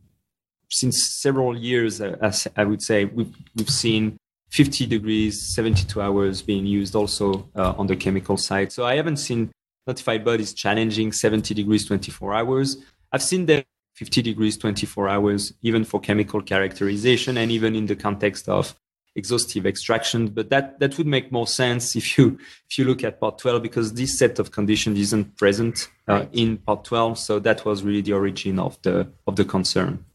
since 0.72 1.14
several 1.22 1.56
years 1.56 2.02
uh, 2.02 2.18
as 2.24 2.48
i 2.58 2.64
would 2.64 2.82
say 2.82 3.06
we've, 3.06 3.36
we've 3.56 3.70
seen 3.70 4.18
50 4.50 4.88
degrees 4.88 5.54
72 5.54 6.02
hours 6.02 6.42
being 6.42 6.66
used 6.66 6.96
also 6.96 7.48
uh, 7.56 7.76
on 7.78 7.86
the 7.86 7.96
chemical 7.96 8.36
side 8.36 8.72
so 8.72 8.84
i 8.84 8.96
haven't 8.96 9.18
seen 9.18 9.52
notified 9.90 10.24
bodies 10.24 10.54
challenging 10.54 11.12
70 11.12 11.54
degrees 11.54 11.86
24 11.86 12.34
hours. 12.34 12.78
I've 13.12 13.24
seen 13.32 13.46
them 13.46 13.64
50 13.96 14.22
degrees 14.22 14.56
24 14.58 15.10
hours, 15.10 15.54
even 15.62 15.84
for 15.84 16.00
chemical 16.00 16.42
characterization, 16.42 17.38
and 17.38 17.52
even 17.52 17.76
in 17.76 17.86
the 17.88 17.96
context 17.96 18.48
of 18.48 18.76
exhaustive 19.16 19.66
extraction. 19.66 20.28
But 20.28 20.50
that 20.52 20.80
that 20.80 20.98
would 20.98 21.08
make 21.08 21.32
more 21.32 21.48
sense 21.48 21.96
if 21.96 22.06
you 22.18 22.26
if 22.70 22.78
you 22.78 22.86
look 22.86 23.04
at 23.04 23.20
part 23.20 23.40
12 23.40 23.62
because 23.62 23.94
this 23.94 24.18
set 24.18 24.40
of 24.40 24.52
conditions 24.52 24.98
isn't 25.00 25.38
present 25.38 25.90
uh, 26.08 26.14
right. 26.14 26.30
in 26.32 26.58
part 26.58 26.86
12. 26.86 27.18
So 27.18 27.40
that 27.40 27.66
was 27.66 27.84
really 27.84 28.02
the 28.02 28.14
origin 28.14 28.60
of 28.60 28.82
the 28.84 28.96
of 29.28 29.36
the 29.36 29.46
concern. 29.46 30.06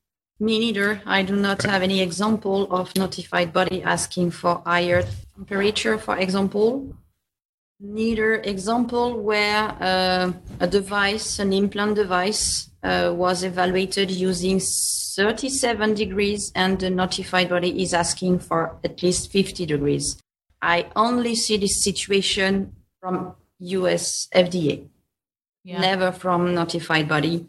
Me 0.41 0.59
neither. 0.59 1.01
I 1.07 1.23
do 1.23 1.37
not 1.37 1.63
have 1.63 1.83
any 1.83 2.01
example 2.01 2.73
of 2.73 2.95
notified 2.97 3.53
body 3.53 3.83
asking 3.83 4.33
for 4.33 4.63
higher 4.67 5.05
temperature, 5.37 5.97
for 5.99 6.17
example. 6.19 6.95
Neither 7.87 8.37
example 8.37 9.21
where 9.21 9.77
uh, 9.79 10.33
a 10.59 10.67
device, 10.67 11.39
an 11.39 11.53
implant 11.53 11.97
device, 11.97 12.71
uh, 12.83 13.13
was 13.15 13.45
evaluated 13.45 14.11
using 14.11 14.59
37 14.59 15.93
degrees 15.93 16.51
and 16.55 16.81
the 16.81 16.89
notified 16.89 17.51
body 17.51 17.83
is 17.83 17.93
asking 17.93 18.39
for 18.39 18.79
at 18.85 19.03
least 19.03 19.31
50 19.31 19.67
degrees. 19.67 20.19
I 20.63 20.87
only 20.97 21.35
see 21.35 21.59
this 21.59 21.85
situation 21.85 22.75
from 23.01 23.35
US 23.59 24.29
FDA, 24.35 24.89
yeah. 25.63 25.79
never 25.79 26.11
from 26.11 26.55
notified 26.55 27.07
body 27.07 27.47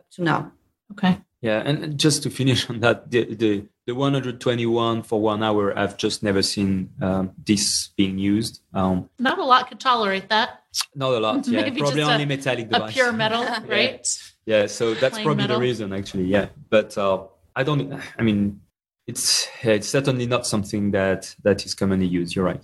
up 0.00 0.06
to 0.12 0.22
now. 0.22 0.52
Okay. 0.92 1.18
Yeah, 1.46 1.62
and 1.64 1.96
just 1.96 2.24
to 2.24 2.30
finish 2.30 2.68
on 2.68 2.80
that, 2.80 3.08
the 3.08 3.22
the, 3.36 3.64
the 3.86 3.94
121 3.94 5.04
for 5.04 5.20
one 5.20 5.44
hour, 5.44 5.78
I've 5.78 5.96
just 5.96 6.24
never 6.24 6.42
seen 6.42 6.90
um, 7.00 7.30
this 7.38 7.90
being 7.96 8.18
used. 8.18 8.62
Um, 8.74 9.08
not 9.20 9.38
a 9.38 9.44
lot 9.44 9.68
could 9.68 9.78
tolerate 9.78 10.28
that. 10.30 10.64
Not 10.96 11.12
a 11.12 11.20
lot. 11.20 11.46
Yeah, 11.56 11.70
probably 11.70 12.02
only 12.02 12.24
a, 12.24 12.26
metallic 12.26 12.68
device. 12.68 12.90
A 12.90 12.94
pure 12.94 13.12
metal, 13.12 13.42
right? 13.68 14.04
Yeah, 14.44 14.62
yeah 14.62 14.66
so 14.66 14.94
that's 14.94 15.14
Plain 15.14 15.24
probably 15.24 15.44
metal. 15.44 15.58
the 15.58 15.62
reason, 15.62 15.92
actually. 15.92 16.24
Yeah, 16.24 16.48
but 16.68 16.98
uh, 16.98 17.22
I 17.54 17.62
don't. 17.62 17.94
I 18.18 18.22
mean, 18.22 18.60
it's 19.06 19.46
it's 19.62 19.88
certainly 19.88 20.26
not 20.26 20.48
something 20.48 20.90
that 20.90 21.36
that 21.44 21.64
is 21.64 21.74
commonly 21.74 22.06
used. 22.06 22.34
You're 22.34 22.44
right. 22.44 22.62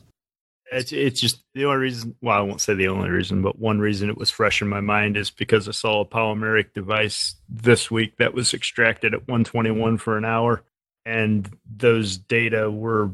It's, 0.72 0.92
it's 0.92 1.20
just 1.20 1.42
the 1.54 1.66
only 1.66 1.78
reason. 1.78 2.16
Well, 2.22 2.36
I 2.36 2.40
won't 2.40 2.60
say 2.60 2.74
the 2.74 2.88
only 2.88 3.10
reason, 3.10 3.42
but 3.42 3.58
one 3.58 3.78
reason 3.78 4.08
it 4.08 4.16
was 4.16 4.30
fresh 4.30 4.62
in 4.62 4.68
my 4.68 4.80
mind 4.80 5.16
is 5.16 5.30
because 5.30 5.68
I 5.68 5.72
saw 5.72 6.00
a 6.00 6.06
polymeric 6.06 6.72
device 6.72 7.36
this 7.48 7.90
week 7.90 8.16
that 8.16 8.34
was 8.34 8.54
extracted 8.54 9.14
at 9.14 9.28
121 9.28 9.98
for 9.98 10.16
an 10.16 10.24
hour, 10.24 10.62
and 11.04 11.50
those 11.76 12.16
data 12.16 12.70
were 12.70 13.10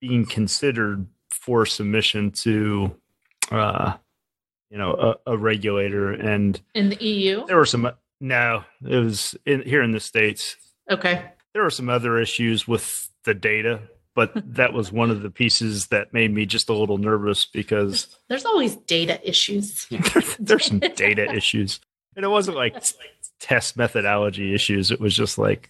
being 0.00 0.26
considered 0.26 1.06
for 1.30 1.64
submission 1.64 2.30
to, 2.30 2.94
uh, 3.50 3.94
you 4.70 4.76
know, 4.76 5.16
a, 5.26 5.32
a 5.32 5.38
regulator. 5.38 6.12
And 6.12 6.60
in 6.74 6.90
the 6.90 7.02
EU, 7.02 7.46
there 7.46 7.56
were 7.56 7.66
some. 7.66 7.90
No, 8.20 8.64
it 8.82 8.96
was 8.96 9.34
in, 9.46 9.62
here 9.62 9.82
in 9.82 9.92
the 9.92 10.00
states. 10.00 10.56
Okay. 10.90 11.32
There 11.52 11.62
were 11.62 11.70
some 11.70 11.88
other 11.88 12.18
issues 12.18 12.68
with 12.68 13.10
the 13.24 13.34
data 13.34 13.80
but 14.16 14.32
that 14.54 14.72
was 14.72 14.90
one 14.90 15.10
of 15.10 15.20
the 15.20 15.30
pieces 15.30 15.88
that 15.88 16.12
made 16.14 16.32
me 16.32 16.46
just 16.46 16.70
a 16.70 16.72
little 16.72 16.96
nervous 16.96 17.44
because 17.44 18.06
there's, 18.06 18.18
there's 18.28 18.44
always 18.46 18.74
data 18.74 19.20
issues. 19.28 19.86
there's 20.40 20.64
some 20.64 20.78
data 20.80 21.30
issues, 21.32 21.78
and 22.16 22.24
it 22.24 22.28
wasn't 22.28 22.56
like 22.56 22.82
test 23.38 23.76
methodology 23.76 24.54
issues. 24.54 24.90
It 24.90 25.00
was 25.00 25.14
just 25.14 25.36
like 25.36 25.68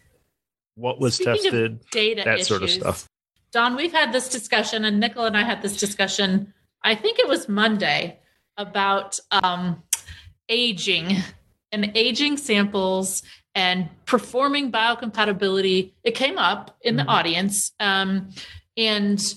what 0.77 1.01
was 1.01 1.17
Speaking 1.17 1.35
tested, 1.35 1.81
data 1.91 2.23
that 2.25 2.35
issues, 2.37 2.49
sort 2.49 2.63
of 2.63 2.71
stuff. 2.71 3.09
Don, 3.51 3.75
we've 3.75 3.93
had 3.93 4.13
this 4.13 4.29
discussion, 4.29 4.85
and 4.85 5.01
Nicola 5.01 5.27
and 5.27 5.37
I 5.37 5.43
had 5.43 5.61
this 5.61 5.77
discussion. 5.77 6.55
I 6.85 6.95
think 6.95 7.19
it 7.19 7.27
was 7.27 7.49
Monday 7.49 8.21
about 8.57 9.19
um, 9.33 9.83
aging 10.49 11.17
and 11.73 11.91
aging 11.97 12.37
samples 12.37 13.25
and 13.57 13.89
performing 14.05 14.71
biocompatibility 14.71 15.91
it 16.05 16.13
came 16.13 16.39
up 16.39 16.77
in 16.83 16.95
mm-hmm. 16.95 17.07
the 17.07 17.13
audience 17.13 17.73
um, 17.81 18.29
and 18.77 19.35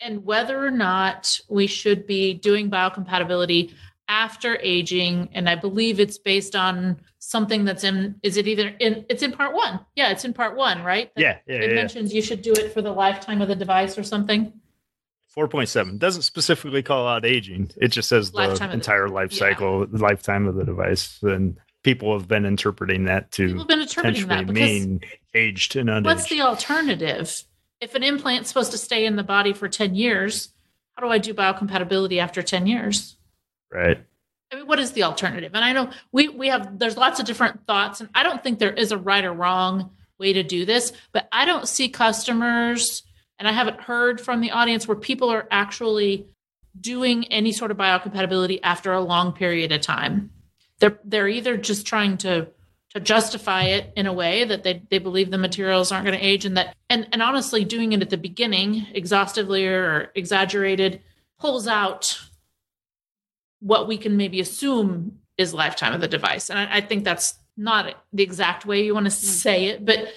and 0.00 0.24
whether 0.24 0.66
or 0.66 0.72
not 0.72 1.38
we 1.48 1.68
should 1.68 2.04
be 2.08 2.34
doing 2.34 2.68
biocompatibility 2.68 3.72
after 4.08 4.58
aging 4.60 5.28
and 5.32 5.48
i 5.48 5.54
believe 5.54 6.00
it's 6.00 6.18
based 6.18 6.56
on 6.56 6.96
something 7.22 7.64
that's 7.64 7.84
in 7.84 8.16
is 8.24 8.36
it 8.36 8.48
either 8.48 8.74
in 8.80 9.06
it's 9.08 9.22
in 9.22 9.30
part 9.30 9.54
one. 9.54 9.78
Yeah 9.94 10.10
it's 10.10 10.24
in 10.24 10.32
part 10.32 10.56
one 10.56 10.82
right? 10.82 11.12
Yeah, 11.16 11.38
yeah 11.46 11.56
it 11.56 11.70
yeah, 11.70 11.74
mentions 11.76 12.12
yeah. 12.12 12.16
you 12.16 12.22
should 12.22 12.42
do 12.42 12.52
it 12.52 12.74
for 12.74 12.82
the 12.82 12.90
lifetime 12.90 13.40
of 13.40 13.48
the 13.48 13.54
device 13.54 13.96
or 13.96 14.02
something. 14.02 14.52
4.7 15.36 15.98
doesn't 15.98 16.22
specifically 16.22 16.82
call 16.82 17.06
out 17.08 17.24
aging. 17.24 17.70
It 17.76 17.88
just 17.88 18.08
says 18.08 18.32
the 18.32 18.70
entire 18.70 19.06
the, 19.06 19.14
life 19.14 19.32
cycle 19.32 19.86
the 19.86 19.98
lifetime 19.98 20.48
of 20.48 20.56
the 20.56 20.64
device 20.64 21.20
and 21.22 21.56
people 21.82 22.16
have 22.16 22.28
been 22.28 22.44
interpreting 22.44 23.04
that 23.04 23.30
to 23.32 23.46
people 23.46 23.60
have 23.60 23.68
been 23.68 23.80
interpreting 23.80 24.28
that 24.28 24.48
mean 24.48 25.00
aged 25.34 25.76
and 25.76 25.88
unaged. 25.88 26.04
What's 26.04 26.28
the 26.28 26.40
alternative? 26.40 27.44
If 27.80 27.94
an 27.94 28.02
implant's 28.02 28.48
supposed 28.48 28.72
to 28.72 28.78
stay 28.78 29.06
in 29.06 29.16
the 29.16 29.24
body 29.24 29.52
for 29.52 29.68
10 29.68 29.94
years, 29.94 30.50
how 30.96 31.04
do 31.04 31.12
I 31.12 31.18
do 31.18 31.34
biocompatibility 31.34 32.18
after 32.18 32.42
10 32.42 32.66
years? 32.66 33.16
Right. 33.72 33.98
I 34.52 34.56
mean, 34.56 34.66
what 34.66 34.78
is 34.78 34.92
the 34.92 35.02
alternative? 35.02 35.52
And 35.54 35.64
I 35.64 35.72
know 35.72 35.90
we 36.12 36.28
we 36.28 36.48
have 36.48 36.78
there's 36.78 36.96
lots 36.96 37.18
of 37.18 37.26
different 37.26 37.66
thoughts, 37.66 38.00
and 38.00 38.10
I 38.14 38.22
don't 38.22 38.42
think 38.42 38.58
there 38.58 38.72
is 38.72 38.92
a 38.92 38.98
right 38.98 39.24
or 39.24 39.32
wrong 39.32 39.90
way 40.18 40.34
to 40.34 40.42
do 40.42 40.66
this, 40.66 40.92
but 41.12 41.26
I 41.32 41.46
don't 41.46 41.66
see 41.66 41.88
customers, 41.88 43.02
and 43.38 43.48
I 43.48 43.52
haven't 43.52 43.80
heard 43.80 44.20
from 44.20 44.42
the 44.42 44.50
audience 44.50 44.86
where 44.86 44.96
people 44.96 45.30
are 45.30 45.48
actually 45.50 46.26
doing 46.78 47.24
any 47.32 47.50
sort 47.50 47.70
of 47.70 47.78
biocompatibility 47.78 48.60
after 48.62 48.92
a 48.92 49.00
long 49.00 49.32
period 49.32 49.72
of 49.72 49.80
time 49.80 50.30
they're 50.82 50.98
they're 51.04 51.28
either 51.28 51.56
just 51.56 51.86
trying 51.86 52.18
to 52.18 52.48
to 52.90 53.00
justify 53.00 53.62
it 53.62 53.90
in 53.96 54.06
a 54.06 54.12
way 54.12 54.44
that 54.44 54.64
they, 54.64 54.82
they 54.90 54.98
believe 54.98 55.30
the 55.30 55.38
materials 55.38 55.90
aren't 55.90 56.04
going 56.04 56.18
to 56.18 56.24
age 56.24 56.44
and 56.44 56.56
that 56.58 56.74
and, 56.90 57.08
and 57.12 57.22
honestly 57.22 57.64
doing 57.64 57.92
it 57.92 58.02
at 58.02 58.10
the 58.10 58.18
beginning 58.18 58.86
exhaustively 58.92 59.64
or 59.64 60.10
exaggerated 60.14 61.00
pulls 61.38 61.66
out 61.66 62.20
what 63.60 63.86
we 63.86 63.96
can 63.96 64.16
maybe 64.16 64.40
assume 64.40 65.18
is 65.38 65.54
lifetime 65.54 65.94
of 65.94 66.00
the 66.00 66.08
device 66.08 66.50
and 66.50 66.58
I, 66.58 66.78
I 66.78 66.80
think 66.80 67.04
that's 67.04 67.34
not 67.56 67.94
the 68.12 68.24
exact 68.24 68.66
way 68.66 68.84
you 68.84 68.92
want 68.92 69.06
to 69.06 69.12
hmm. 69.12 69.26
say 69.26 69.66
it 69.66 69.86
but 69.86 70.08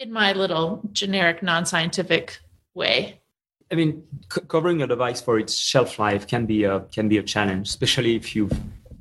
in 0.00 0.10
my 0.10 0.32
little 0.32 0.80
generic 0.90 1.42
non-scientific 1.42 2.40
way 2.74 3.20
i 3.70 3.74
mean 3.74 4.02
c- 4.32 4.40
covering 4.48 4.80
a 4.80 4.86
device 4.86 5.20
for 5.20 5.38
its 5.38 5.58
shelf 5.58 5.98
life 5.98 6.26
can 6.26 6.46
be 6.46 6.64
a 6.64 6.80
can 6.92 7.08
be 7.08 7.18
a 7.18 7.22
challenge 7.22 7.68
especially 7.68 8.16
if 8.16 8.34
you've 8.34 8.58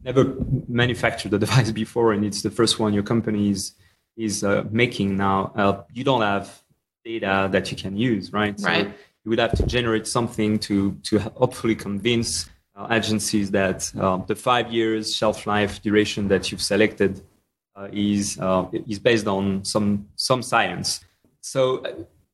never 0.07 0.33
manufactured 0.67 1.33
a 1.33 1.39
device 1.45 1.71
before 1.71 2.13
and 2.13 2.25
it's 2.25 2.41
the 2.41 2.49
first 2.49 2.79
one 2.79 2.93
your 2.93 3.03
company 3.03 3.49
is 3.51 3.73
is 4.15 4.43
uh, 4.43 4.63
making 4.71 5.15
now. 5.15 5.51
Uh, 5.55 5.83
you 5.93 6.03
don't 6.03 6.23
have 6.23 6.63
data 7.05 7.47
that 7.51 7.69
you 7.69 7.77
can 7.77 7.95
use 7.95 8.33
right? 8.33 8.59
So 8.59 8.67
right. 8.67 8.87
you 9.23 9.29
would 9.29 9.39
have 9.39 9.55
to 9.61 9.65
generate 9.65 10.07
something 10.07 10.57
to 10.67 10.75
to 11.09 11.19
hopefully 11.19 11.75
convince 11.75 12.49
uh, 12.75 12.87
agencies 12.89 13.51
that 13.51 13.91
uh, 13.99 14.17
the 14.31 14.35
five 14.35 14.71
years 14.71 15.15
shelf 15.15 15.45
life 15.45 15.81
duration 15.81 16.29
that 16.29 16.51
you've 16.51 16.65
selected 16.73 17.21
uh, 17.75 17.87
is 17.91 18.39
uh, 18.39 18.65
is 18.91 18.99
based 18.99 19.27
on 19.27 19.63
some 19.63 20.07
some 20.15 20.41
science. 20.41 21.01
So 21.41 21.83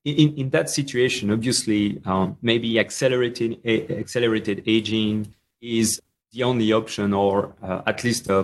in, 0.05 0.29
in 0.41 0.49
that 0.51 0.69
situation 0.69 1.31
obviously 1.31 2.01
um, 2.05 2.37
maybe 2.41 2.79
accelerated 2.79 3.59
accelerated 4.03 4.63
aging 4.65 5.33
is 5.61 5.99
the 6.33 6.43
only 6.43 6.73
option, 6.73 7.13
or 7.13 7.55
uh, 7.61 7.81
at 7.85 8.03
least 8.03 8.29
uh, 8.29 8.43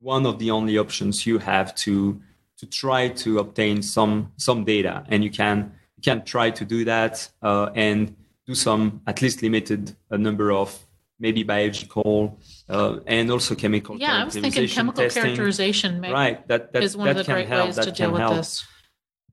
one 0.00 0.24
of 0.24 0.38
the 0.38 0.50
only 0.50 0.78
options 0.78 1.26
you 1.26 1.38
have 1.38 1.74
to 1.74 2.20
to 2.56 2.66
try 2.66 3.08
to 3.08 3.38
obtain 3.38 3.82
some 3.82 4.32
some 4.36 4.64
data, 4.64 5.04
and 5.08 5.22
you 5.24 5.30
can 5.30 5.72
you 5.96 6.02
can 6.02 6.24
try 6.24 6.50
to 6.50 6.64
do 6.64 6.84
that 6.84 7.28
uh, 7.42 7.70
and 7.74 8.14
do 8.46 8.54
some 8.54 9.00
at 9.06 9.20
least 9.20 9.42
limited 9.42 9.96
a 10.10 10.14
uh, 10.14 10.16
number 10.16 10.52
of 10.52 10.86
maybe 11.18 11.42
biological 11.42 12.38
uh, 12.68 12.98
and 13.06 13.30
also 13.30 13.54
chemical. 13.54 13.96
Yeah, 13.98 14.22
I 14.22 14.24
was 14.24 14.34
thinking 14.34 14.68
chemical 14.68 15.02
testing. 15.02 15.22
characterization. 15.22 16.00
Maybe 16.00 16.12
right, 16.12 16.46
that 16.48 16.72
that 16.72 16.82
is 16.82 16.96
one 16.96 17.06
that 17.06 17.16
of 17.18 17.26
the 17.26 17.32
great 17.32 17.48
help, 17.48 17.66
ways 17.66 17.78
to 17.78 17.90
deal 17.90 18.12
with 18.12 18.20
help. 18.20 18.36
this 18.36 18.64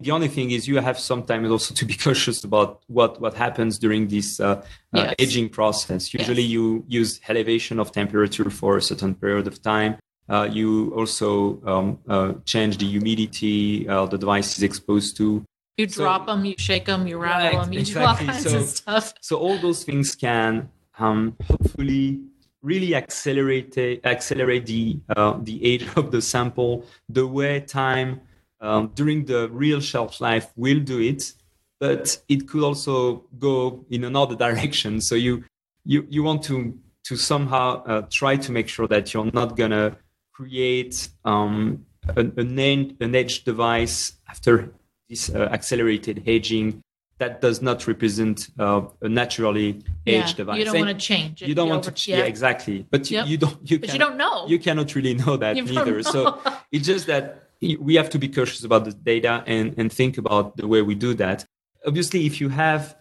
the 0.01 0.11
only 0.11 0.27
thing 0.27 0.51
is 0.51 0.67
you 0.67 0.77
have 0.77 0.99
sometimes 0.99 1.49
also 1.49 1.73
to 1.73 1.85
be 1.85 1.93
cautious 2.05 2.43
about 2.43 2.81
what 2.87 3.21
what 3.21 3.33
happens 3.33 3.77
during 3.77 4.07
this 4.07 4.39
uh, 4.39 4.45
uh 4.45 4.61
yes. 4.93 5.07
uh, 5.07 5.13
aging 5.19 5.49
process 5.49 6.13
usually 6.13 6.43
yes. 6.43 6.51
you 6.51 6.83
use 6.87 7.19
elevation 7.29 7.79
of 7.79 7.91
temperature 7.91 8.49
for 8.49 8.77
a 8.77 8.81
certain 8.81 9.13
period 9.15 9.47
of 9.47 9.61
time 9.61 9.97
uh, 10.29 10.47
you 10.49 10.93
also 10.95 11.61
um, 11.65 11.99
uh, 12.07 12.33
change 12.45 12.77
the 12.77 12.85
humidity 12.85 13.87
uh, 13.87 14.05
the 14.05 14.17
device 14.17 14.57
is 14.57 14.63
exposed 14.63 15.15
to 15.17 15.43
you 15.77 15.87
so, 15.87 16.03
drop 16.03 16.25
them 16.25 16.43
you 16.45 16.55
shake 16.57 16.85
them 16.85 17.07
you 17.07 17.17
rattle 17.17 17.57
right, 17.57 17.63
them 17.63 17.73
you 17.73 17.79
exactly. 17.79 18.25
do 18.25 18.31
all 18.31 18.33
kinds 18.33 18.51
so, 18.51 18.57
of 18.57 18.65
stuff 18.65 19.13
so 19.21 19.37
all 19.37 19.57
those 19.59 19.83
things 19.83 20.15
can 20.15 20.69
um, 20.99 21.35
hopefully 21.47 22.21
really 22.61 22.93
accelerate 22.95 23.75
accelerate 24.05 24.65
the 24.67 24.99
the 25.43 25.57
age 25.63 25.87
of 25.95 26.11
the 26.11 26.21
sample 26.21 26.85
the 27.09 27.25
way 27.25 27.59
time 27.59 28.21
um, 28.61 28.91
during 28.95 29.25
the 29.25 29.49
real 29.49 29.79
shelf 29.79 30.21
life 30.21 30.47
will 30.55 30.79
do 30.79 30.99
it, 30.99 31.33
but 31.79 32.21
it 32.29 32.47
could 32.47 32.63
also 32.63 33.23
go 33.39 33.83
in 33.89 34.03
another 34.03 34.35
direction. 34.47 35.01
So 35.01 35.15
you 35.15 35.43
you 35.85 36.05
you 36.09 36.23
want 36.23 36.43
to 36.43 36.77
to 37.05 37.15
somehow 37.15 37.83
uh, 37.85 38.01
try 38.09 38.35
to 38.37 38.51
make 38.51 38.67
sure 38.67 38.87
that 38.87 39.13
you're 39.13 39.31
not 39.33 39.57
gonna 39.57 39.97
create 40.31 41.09
um, 41.25 41.85
an, 42.15 42.33
an, 42.37 42.97
an 42.99 43.15
edge 43.15 43.43
device 43.43 44.13
after 44.29 44.71
this 45.09 45.29
uh, 45.29 45.49
accelerated 45.51 46.23
aging 46.27 46.81
that 47.17 47.41
does 47.41 47.61
not 47.61 47.85
represent 47.87 48.49
uh, 48.57 48.81
a 49.01 49.09
naturally 49.09 49.79
aged 50.07 50.29
yeah, 50.29 50.33
device. 50.33 50.57
You 50.57 50.65
don't 50.65 50.75
And 50.77 50.85
want 50.87 50.99
to 50.99 51.05
change 51.05 51.41
it. 51.43 51.47
You 51.49 51.53
don't 51.53 51.69
want 51.69 51.85
over- 51.85 51.95
to, 51.95 52.11
yeah, 52.11 52.23
exactly. 52.23 52.87
But 52.89 53.11
you, 53.11 53.17
Yep. 53.17 53.27
you 53.27 53.37
don't, 53.37 53.71
you 53.71 53.79
But 53.79 53.93
you 53.93 53.99
don't 53.99 54.17
know. 54.17 54.47
you 54.47 54.57
cannot 54.57 54.95
really 54.95 55.13
know 55.13 55.37
that 55.37 55.55
You 55.57 55.65
don't. 55.65 56.03
So 56.03 56.39
it's 56.71 56.87
just 56.87 57.05
that 57.07 57.49
we 57.61 57.95
have 57.95 58.09
to 58.09 58.19
be 58.19 58.27
cautious 58.27 58.63
about 58.63 58.85
the 58.85 58.91
data 58.91 59.43
and, 59.45 59.75
and 59.77 59.91
think 59.91 60.17
about 60.17 60.57
the 60.57 60.67
way 60.67 60.81
we 60.81 60.95
do 60.95 61.13
that. 61.15 61.45
Obviously, 61.85 62.25
if 62.25 62.41
you 62.41 62.49
have, 62.49 62.95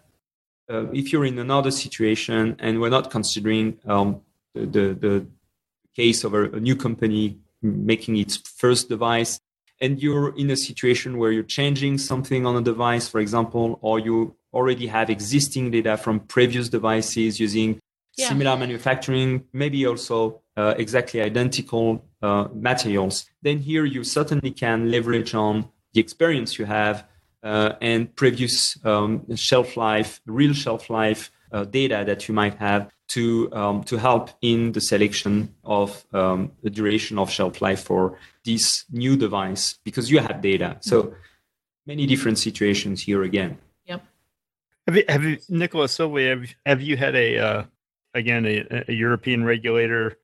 uh, 0.70 0.86
if 0.92 1.12
you're 1.12 1.24
in 1.24 1.38
another 1.38 1.70
situation 1.70 2.56
and 2.58 2.80
we're 2.80 2.90
not 2.90 3.10
considering 3.10 3.78
um, 3.86 4.20
the, 4.54 4.66
the, 4.66 4.94
the 5.00 5.26
case 5.96 6.24
of 6.24 6.34
a, 6.34 6.44
a 6.50 6.60
new 6.60 6.76
company 6.76 7.38
making 7.62 8.16
its 8.16 8.36
first 8.36 8.88
device, 8.88 9.40
and 9.80 10.02
you're 10.02 10.36
in 10.36 10.50
a 10.50 10.56
situation 10.56 11.16
where 11.16 11.32
you're 11.32 11.42
changing 11.42 11.96
something 11.96 12.44
on 12.44 12.54
a 12.56 12.60
device, 12.60 13.08
for 13.08 13.18
example, 13.18 13.78
or 13.80 13.98
you 13.98 14.36
already 14.52 14.86
have 14.86 15.08
existing 15.08 15.70
data 15.70 15.96
from 15.96 16.20
previous 16.20 16.68
devices 16.68 17.40
using 17.40 17.80
Yeah. 18.16 18.28
similar 18.28 18.56
manufacturing, 18.56 19.44
maybe 19.52 19.86
also 19.86 20.42
uh, 20.56 20.74
exactly 20.76 21.22
identical 21.22 22.04
uh, 22.22 22.48
materials, 22.52 23.26
then 23.42 23.58
here 23.58 23.84
you 23.84 24.04
certainly 24.04 24.50
can 24.50 24.90
leverage 24.90 25.34
on 25.34 25.68
the 25.94 26.00
experience 26.00 26.58
you 26.58 26.66
have 26.66 27.06
uh, 27.42 27.72
and 27.80 28.14
previous 28.16 28.76
um, 28.84 29.24
shelf 29.36 29.76
life, 29.76 30.20
real 30.26 30.52
shelf 30.52 30.90
life 30.90 31.30
uh, 31.52 31.64
data 31.64 32.04
that 32.06 32.28
you 32.28 32.34
might 32.34 32.54
have 32.58 32.90
to 33.08 33.52
um, 33.52 33.82
to 33.84 33.96
help 33.96 34.30
in 34.40 34.72
the 34.72 34.80
selection 34.80 35.52
of 35.64 36.04
um, 36.12 36.52
the 36.62 36.70
duration 36.70 37.18
of 37.18 37.30
shelf 37.30 37.60
life 37.60 37.82
for 37.82 38.18
this 38.44 38.84
new 38.90 39.16
device 39.16 39.78
because 39.84 40.10
you 40.10 40.20
have 40.20 40.40
data. 40.40 40.76
So 40.80 41.14
many 41.86 42.06
different 42.06 42.38
situations 42.38 43.02
here 43.02 43.22
again. 43.24 43.58
Yep. 43.86 44.04
Have 44.86 44.96
you, 44.96 45.04
have 45.08 45.24
you, 45.24 45.38
Nicola, 45.48 45.88
Sylvie, 45.88 46.28
have, 46.28 46.54
have 46.64 46.80
you 46.80 46.96
had 46.96 47.16
a, 47.16 47.38
uh, 47.38 47.62
again, 48.14 48.46
a, 48.46 48.84
a 48.88 48.92
European 48.92 49.44
regulator 49.44 50.18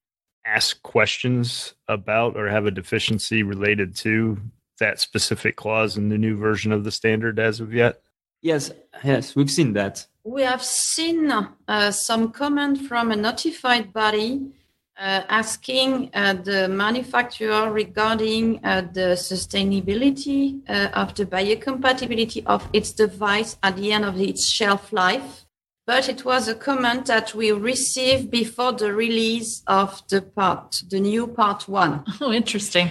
ask 0.45 0.81
questions 0.83 1.75
about 1.89 2.37
or 2.37 2.49
have 2.49 2.67
a 2.67 2.71
deficiency 2.71 3.43
related 3.43 3.97
to 3.97 4.39
that 4.79 5.01
specific 5.01 5.57
clause 5.57 5.97
in 5.97 6.09
the 6.09 6.19
new 6.19 6.37
version 6.37 6.73
of 6.73 6.85
the 6.85 6.93
standard 6.93 7.39
as 7.39 7.61
of 7.61 7.73
yet? 7.73 8.01
Yes, 8.43 8.71
yes, 9.03 9.35
we've 9.35 9.51
seen 9.51 9.73
that. 9.73 10.07
We 10.23 10.43
have 10.43 10.63
seen 10.63 11.31
uh, 11.31 11.91
some 11.91 12.33
comment 12.33 12.83
from 12.83 13.11
a 13.11 13.17
notified 13.17 13.93
body 13.93 14.53
uh, 14.99 15.23
asking 15.29 16.11
uh, 16.15 16.35
the 16.35 16.69
manufacturer 16.69 17.71
regarding 17.71 18.65
uh, 18.65 18.83
the 18.93 19.15
sustainability 19.17 20.61
uh, 20.69 20.89
of 20.95 21.15
the 21.15 21.27
biocompatibility 21.27 22.43
of 22.47 22.69
its 22.73 22.93
device 22.93 23.57
at 23.63 23.77
the 23.77 23.93
end 23.93 24.05
of 24.05 24.21
its 24.21 24.49
shelf 24.49 24.93
life. 24.93 25.46
But 25.87 26.09
it 26.09 26.25
was 26.25 26.49
a 26.49 26.55
comment 26.55 27.07
that 27.07 27.33
we 27.35 27.53
received 27.53 28.31
before 28.31 28.73
the 28.73 28.93
release 28.93 29.63
of 29.69 30.03
the 30.09 30.21
part, 30.21 30.83
the 30.91 30.99
new 31.01 31.27
part 31.29 31.69
one. 31.69 32.05
Oh, 32.21 32.33
interesting. 32.33 32.91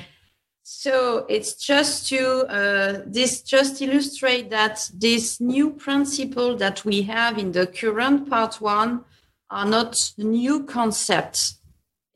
So 0.63 1.25
it's 1.29 1.53
just 1.55 2.08
to 2.10 2.45
uh, 2.47 3.01
this 3.05 3.41
just 3.41 3.81
illustrate 3.81 4.49
that 4.49 4.89
this 4.93 5.39
new 5.39 5.71
principle 5.71 6.55
that 6.58 6.84
we 6.86 7.03
have 7.03 7.38
in 7.38 7.51
the 7.51 7.67
current 7.67 8.29
part 8.29 8.62
one 8.62 9.03
are 9.51 9.65
not 9.65 10.13
new 10.17 10.63
concepts. 10.63 11.60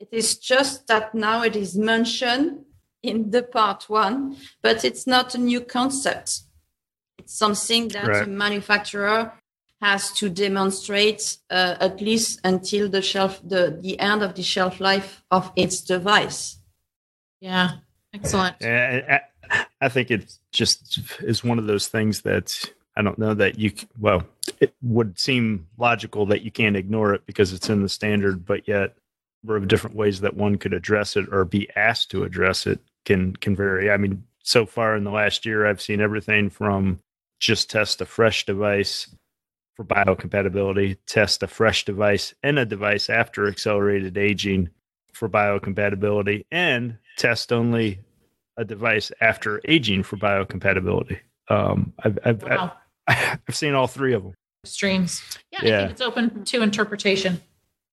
It 0.00 0.08
is 0.10 0.36
just 0.38 0.86
that 0.88 1.14
now 1.14 1.42
it 1.42 1.54
is 1.54 1.76
mentioned 1.76 2.64
in 3.02 3.30
the 3.30 3.42
part 3.42 3.88
one, 3.88 4.36
but 4.62 4.84
it's 4.84 5.06
not 5.06 5.34
a 5.34 5.38
new 5.38 5.60
concept. 5.60 6.40
It's 7.18 7.36
something 7.38 7.88
that 7.88 8.06
Right. 8.08 8.24
the 8.24 8.30
manufacturer 8.30 9.32
has 9.80 10.12
to 10.12 10.28
demonstrate 10.28 11.38
uh, 11.50 11.76
at 11.80 12.00
least 12.00 12.40
until 12.44 12.88
the 12.88 13.00
shelf 13.00 13.40
the, 13.42 13.78
the 13.80 13.98
end 13.98 14.22
of 14.22 14.34
the 14.34 14.42
shelf 14.42 14.80
life 14.80 15.22
of 15.30 15.50
its 15.56 15.80
device. 15.80 16.58
Yeah. 17.40 17.72
Excellent. 18.12 18.56
I, 18.62 19.20
I, 19.50 19.66
I 19.80 19.88
think 19.88 20.10
it 20.10 20.34
just 20.52 21.00
is 21.22 21.44
one 21.44 21.58
of 21.58 21.66
those 21.66 21.88
things 21.88 22.22
that 22.22 22.62
I 22.96 23.02
don't 23.02 23.18
know 23.18 23.34
that 23.34 23.58
you, 23.58 23.72
well, 23.98 24.24
it 24.60 24.74
would 24.82 25.18
seem 25.18 25.66
logical 25.78 26.26
that 26.26 26.42
you 26.42 26.50
can't 26.50 26.76
ignore 26.76 27.14
it 27.14 27.24
because 27.24 27.52
it's 27.52 27.70
in 27.70 27.82
the 27.82 27.88
standard, 27.88 28.44
but 28.44 28.68
yet 28.68 28.96
number 29.42 29.56
of 29.56 29.68
different 29.68 29.96
ways 29.96 30.20
that 30.20 30.36
one 30.36 30.56
could 30.56 30.74
address 30.74 31.16
it 31.16 31.26
or 31.32 31.44
be 31.44 31.68
asked 31.76 32.10
to 32.10 32.24
address 32.24 32.66
it 32.66 32.80
can 33.04 33.34
can 33.36 33.56
vary. 33.56 33.90
I 33.90 33.96
mean, 33.96 34.24
so 34.42 34.66
far 34.66 34.96
in 34.96 35.04
the 35.04 35.10
last 35.10 35.46
year, 35.46 35.66
I've 35.66 35.80
seen 35.80 36.00
everything 36.00 36.50
from 36.50 37.00
just 37.38 37.70
test 37.70 38.00
a 38.02 38.04
fresh 38.04 38.44
device 38.44 39.08
for 39.80 39.84
biocompatibility, 39.86 40.98
test 41.06 41.42
a 41.42 41.46
fresh 41.46 41.86
device 41.86 42.34
and 42.42 42.58
a 42.58 42.66
device 42.66 43.08
after 43.08 43.48
accelerated 43.48 44.18
aging 44.18 44.68
for 45.14 45.26
biocompatibility, 45.26 46.44
and 46.50 46.98
test 47.16 47.50
only 47.50 47.98
a 48.58 48.64
device 48.64 49.10
after 49.22 49.58
aging 49.66 50.02
for 50.02 50.18
biocompatibility. 50.18 51.18
Um, 51.48 51.94
I've 52.04 52.18
I've, 52.24 52.42
Wow. 52.42 52.72
I've 53.06 53.40
I've 53.48 53.56
seen 53.56 53.72
all 53.74 53.86
three 53.86 54.12
of 54.12 54.22
them. 54.22 54.34
Streams. 54.66 55.22
Yeah, 55.50 55.60
I 55.62 55.66
Yeah. 55.66 55.78
think 55.80 55.90
it's 55.92 56.00
open 56.02 56.44
to 56.44 56.62
interpretation. 56.62 57.40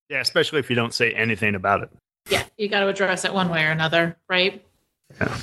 Yeah, 0.09 0.19
especially 0.19 0.59
if 0.59 0.69
you 0.69 0.75
don't 0.75 0.93
say 0.93 1.13
anything 1.13 1.55
about 1.55 1.83
it. 1.83 1.89
Yeah, 2.29 2.43
you 2.57 2.67
got 2.67 2.81
to 2.81 2.87
address 2.89 3.23
it 3.23 3.33
one 3.33 3.49
way 3.49 3.63
or 3.63 3.71
another, 3.71 4.17
right? 4.29 4.61
Yeah. 5.21 5.37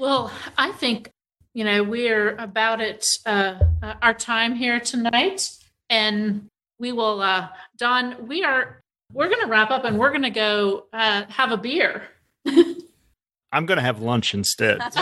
Well, 0.00 0.32
I 0.58 0.72
think 0.72 1.10
you 1.54 1.62
know 1.62 1.84
we're 1.84 2.34
about 2.36 2.80
it, 2.80 3.18
uh, 3.24 3.60
uh, 3.82 3.94
our 4.02 4.14
time 4.14 4.56
here 4.56 4.80
tonight, 4.80 5.50
and 5.90 6.46
we 6.78 6.92
will. 6.92 7.20
Uh, 7.20 7.48
Don, 7.76 8.26
we 8.26 8.44
are. 8.44 8.80
We're 9.12 9.28
going 9.28 9.42
to 9.42 9.46
wrap 9.48 9.70
up, 9.70 9.84
and 9.84 9.98
we're 9.98 10.10
going 10.10 10.22
to 10.22 10.30
go 10.30 10.86
uh, 10.92 11.24
have 11.28 11.52
a 11.52 11.56
beer. 11.56 12.02
I'm 13.52 13.64
going 13.64 13.76
to 13.76 13.82
have 13.82 14.00
lunch 14.02 14.34
instead. 14.34 14.78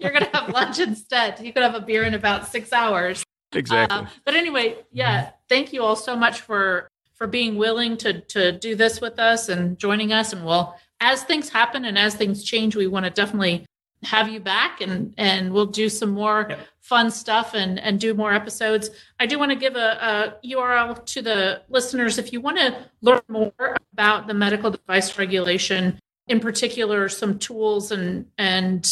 You're 0.00 0.10
going 0.10 0.24
to 0.24 0.30
have 0.32 0.48
lunch 0.48 0.78
instead. 0.80 1.38
You 1.40 1.52
could 1.52 1.62
have 1.62 1.74
a 1.74 1.80
beer 1.80 2.04
in 2.04 2.14
about 2.14 2.48
six 2.48 2.72
hours. 2.72 3.22
exactly. 3.52 3.98
Uh, 3.98 4.06
but 4.24 4.34
anyway, 4.34 4.78
yeah, 4.90 5.30
thank 5.48 5.72
you 5.72 5.82
all 5.82 5.96
so 5.96 6.16
much 6.16 6.40
for 6.40 6.88
for 7.14 7.26
being 7.26 7.56
willing 7.56 7.96
to 7.98 8.20
to 8.22 8.52
do 8.52 8.74
this 8.74 9.00
with 9.00 9.18
us 9.18 9.48
and 9.48 9.78
joining 9.78 10.12
us. 10.12 10.32
And 10.32 10.44
well, 10.44 10.78
as 11.00 11.22
things 11.22 11.50
happen 11.50 11.84
and 11.84 11.98
as 11.98 12.14
things 12.14 12.42
change, 12.42 12.74
we 12.74 12.86
want 12.86 13.04
to 13.04 13.10
definitely 13.10 13.64
have 14.02 14.28
you 14.28 14.40
back 14.40 14.80
and 14.80 15.14
and 15.16 15.52
we'll 15.52 15.66
do 15.66 15.88
some 15.88 16.10
more 16.10 16.46
Yep. 16.48 16.58
Fun 16.82 17.10
stuff 17.10 17.54
and 17.54 17.78
and 17.78 17.98
do 17.98 18.12
more 18.12 18.34
episodes. 18.34 18.90
I 19.18 19.24
do 19.26 19.38
want 19.38 19.52
to 19.52 19.56
give 19.56 19.76
a, 19.76 20.36
a 20.42 20.46
URL 20.46 21.02
to 21.06 21.22
the 21.22 21.62
listeners 21.68 22.18
if 22.18 22.32
you 22.32 22.40
want 22.40 22.58
to 22.58 22.76
learn 23.00 23.22
more 23.28 23.76
about 23.92 24.26
the 24.26 24.34
medical 24.34 24.70
device 24.70 25.16
regulation, 25.18 25.98
in 26.26 26.40
particular, 26.40 27.08
some 27.08 27.38
tools 27.38 27.92
and 27.92 28.26
and 28.36 28.84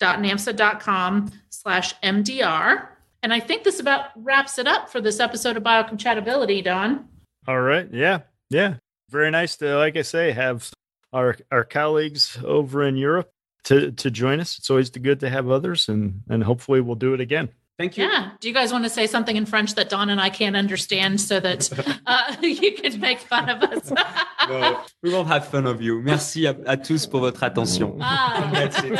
www.2.namsa.com 0.00 1.32
slash 1.50 1.94
MDR. 2.00 2.88
And 3.22 3.32
I 3.32 3.40
think 3.40 3.64
this 3.64 3.80
about 3.80 4.06
wraps 4.16 4.58
it 4.58 4.66
up 4.66 4.90
for 4.90 5.00
this 5.00 5.20
episode 5.20 5.56
of 5.56 5.62
Biocompatibility, 5.62 6.62
Don. 6.62 7.08
All 7.48 7.60
right. 7.60 7.88
Yeah. 7.92 8.20
Yeah. 8.50 8.76
Very 9.10 9.30
nice 9.30 9.56
to, 9.56 9.76
like 9.76 9.96
I 9.96 10.02
say, 10.02 10.32
have 10.32 10.70
our 11.12 11.36
our 11.50 11.64
colleagues 11.64 12.38
over 12.44 12.82
in 12.82 12.96
Europe 12.96 13.30
to 13.64 13.92
to 13.92 14.10
join 14.10 14.40
us. 14.40 14.58
It's 14.58 14.70
always 14.70 14.90
good 14.90 15.20
to 15.20 15.30
have 15.30 15.48
others, 15.48 15.88
and 15.88 16.22
and 16.28 16.42
hopefully 16.42 16.80
we'll 16.80 16.96
do 16.96 17.14
it 17.14 17.20
again. 17.20 17.50
Thank 17.76 17.96
you. 17.96 18.04
Yeah. 18.04 18.30
Do 18.38 18.46
you 18.46 18.54
guys 18.54 18.72
want 18.72 18.84
to 18.84 18.90
say 18.90 19.08
something 19.08 19.34
in 19.34 19.46
French 19.46 19.74
that 19.74 19.88
Don 19.88 20.08
and 20.08 20.20
I 20.20 20.30
can't 20.30 20.54
understand 20.54 21.20
so 21.20 21.40
that 21.40 21.68
uh, 22.06 22.36
you 22.40 22.72
can 22.76 23.00
make 23.00 23.18
fun 23.18 23.48
of 23.48 23.62
us? 23.62 23.92
No, 24.46 24.82
we 25.02 25.10
won't 25.10 25.28
have 25.28 25.48
fun 25.48 25.66
of 25.66 25.80
you. 25.80 26.02
Merci 26.02 26.46
à, 26.46 26.54
à 26.66 26.76
tous 26.76 27.06
pour 27.06 27.20
votre 27.20 27.42
attention. 27.42 27.96
Ah. 28.02 28.50
That's 28.52 28.78
it. 28.84 28.92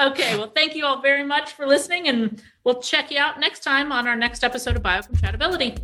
okay. 0.00 0.36
Well, 0.36 0.50
thank 0.52 0.74
you 0.74 0.84
all 0.84 1.00
very 1.00 1.22
much 1.22 1.52
for 1.52 1.64
listening, 1.64 2.08
and 2.08 2.42
we'll 2.64 2.82
check 2.82 3.12
you 3.12 3.20
out 3.20 3.38
next 3.38 3.62
time 3.62 3.92
on 3.92 4.08
our 4.08 4.16
next 4.16 4.42
episode 4.42 4.74
of 4.74 4.82
Biocompatibility. 4.82 5.78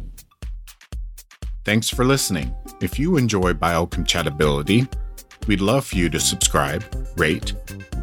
Thanks 1.64 1.88
for 1.88 2.04
listening. 2.04 2.52
If 2.80 2.98
you 2.98 3.16
enjoy 3.16 3.52
biocompatibility, 3.52 4.92
we'd 5.48 5.60
love 5.60 5.86
for 5.86 5.96
you 5.96 6.08
to 6.10 6.20
subscribe, 6.20 6.84
rate, 7.16 7.54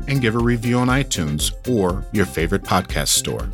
and 0.10 0.22
give 0.22 0.36
a 0.36 0.40
review 0.40 0.78
on 0.78 0.90
iTunes 0.90 1.54
or 1.70 2.04
your 2.12 2.26
favorite 2.26 2.64
podcast 2.64 3.10
store. 3.10 3.50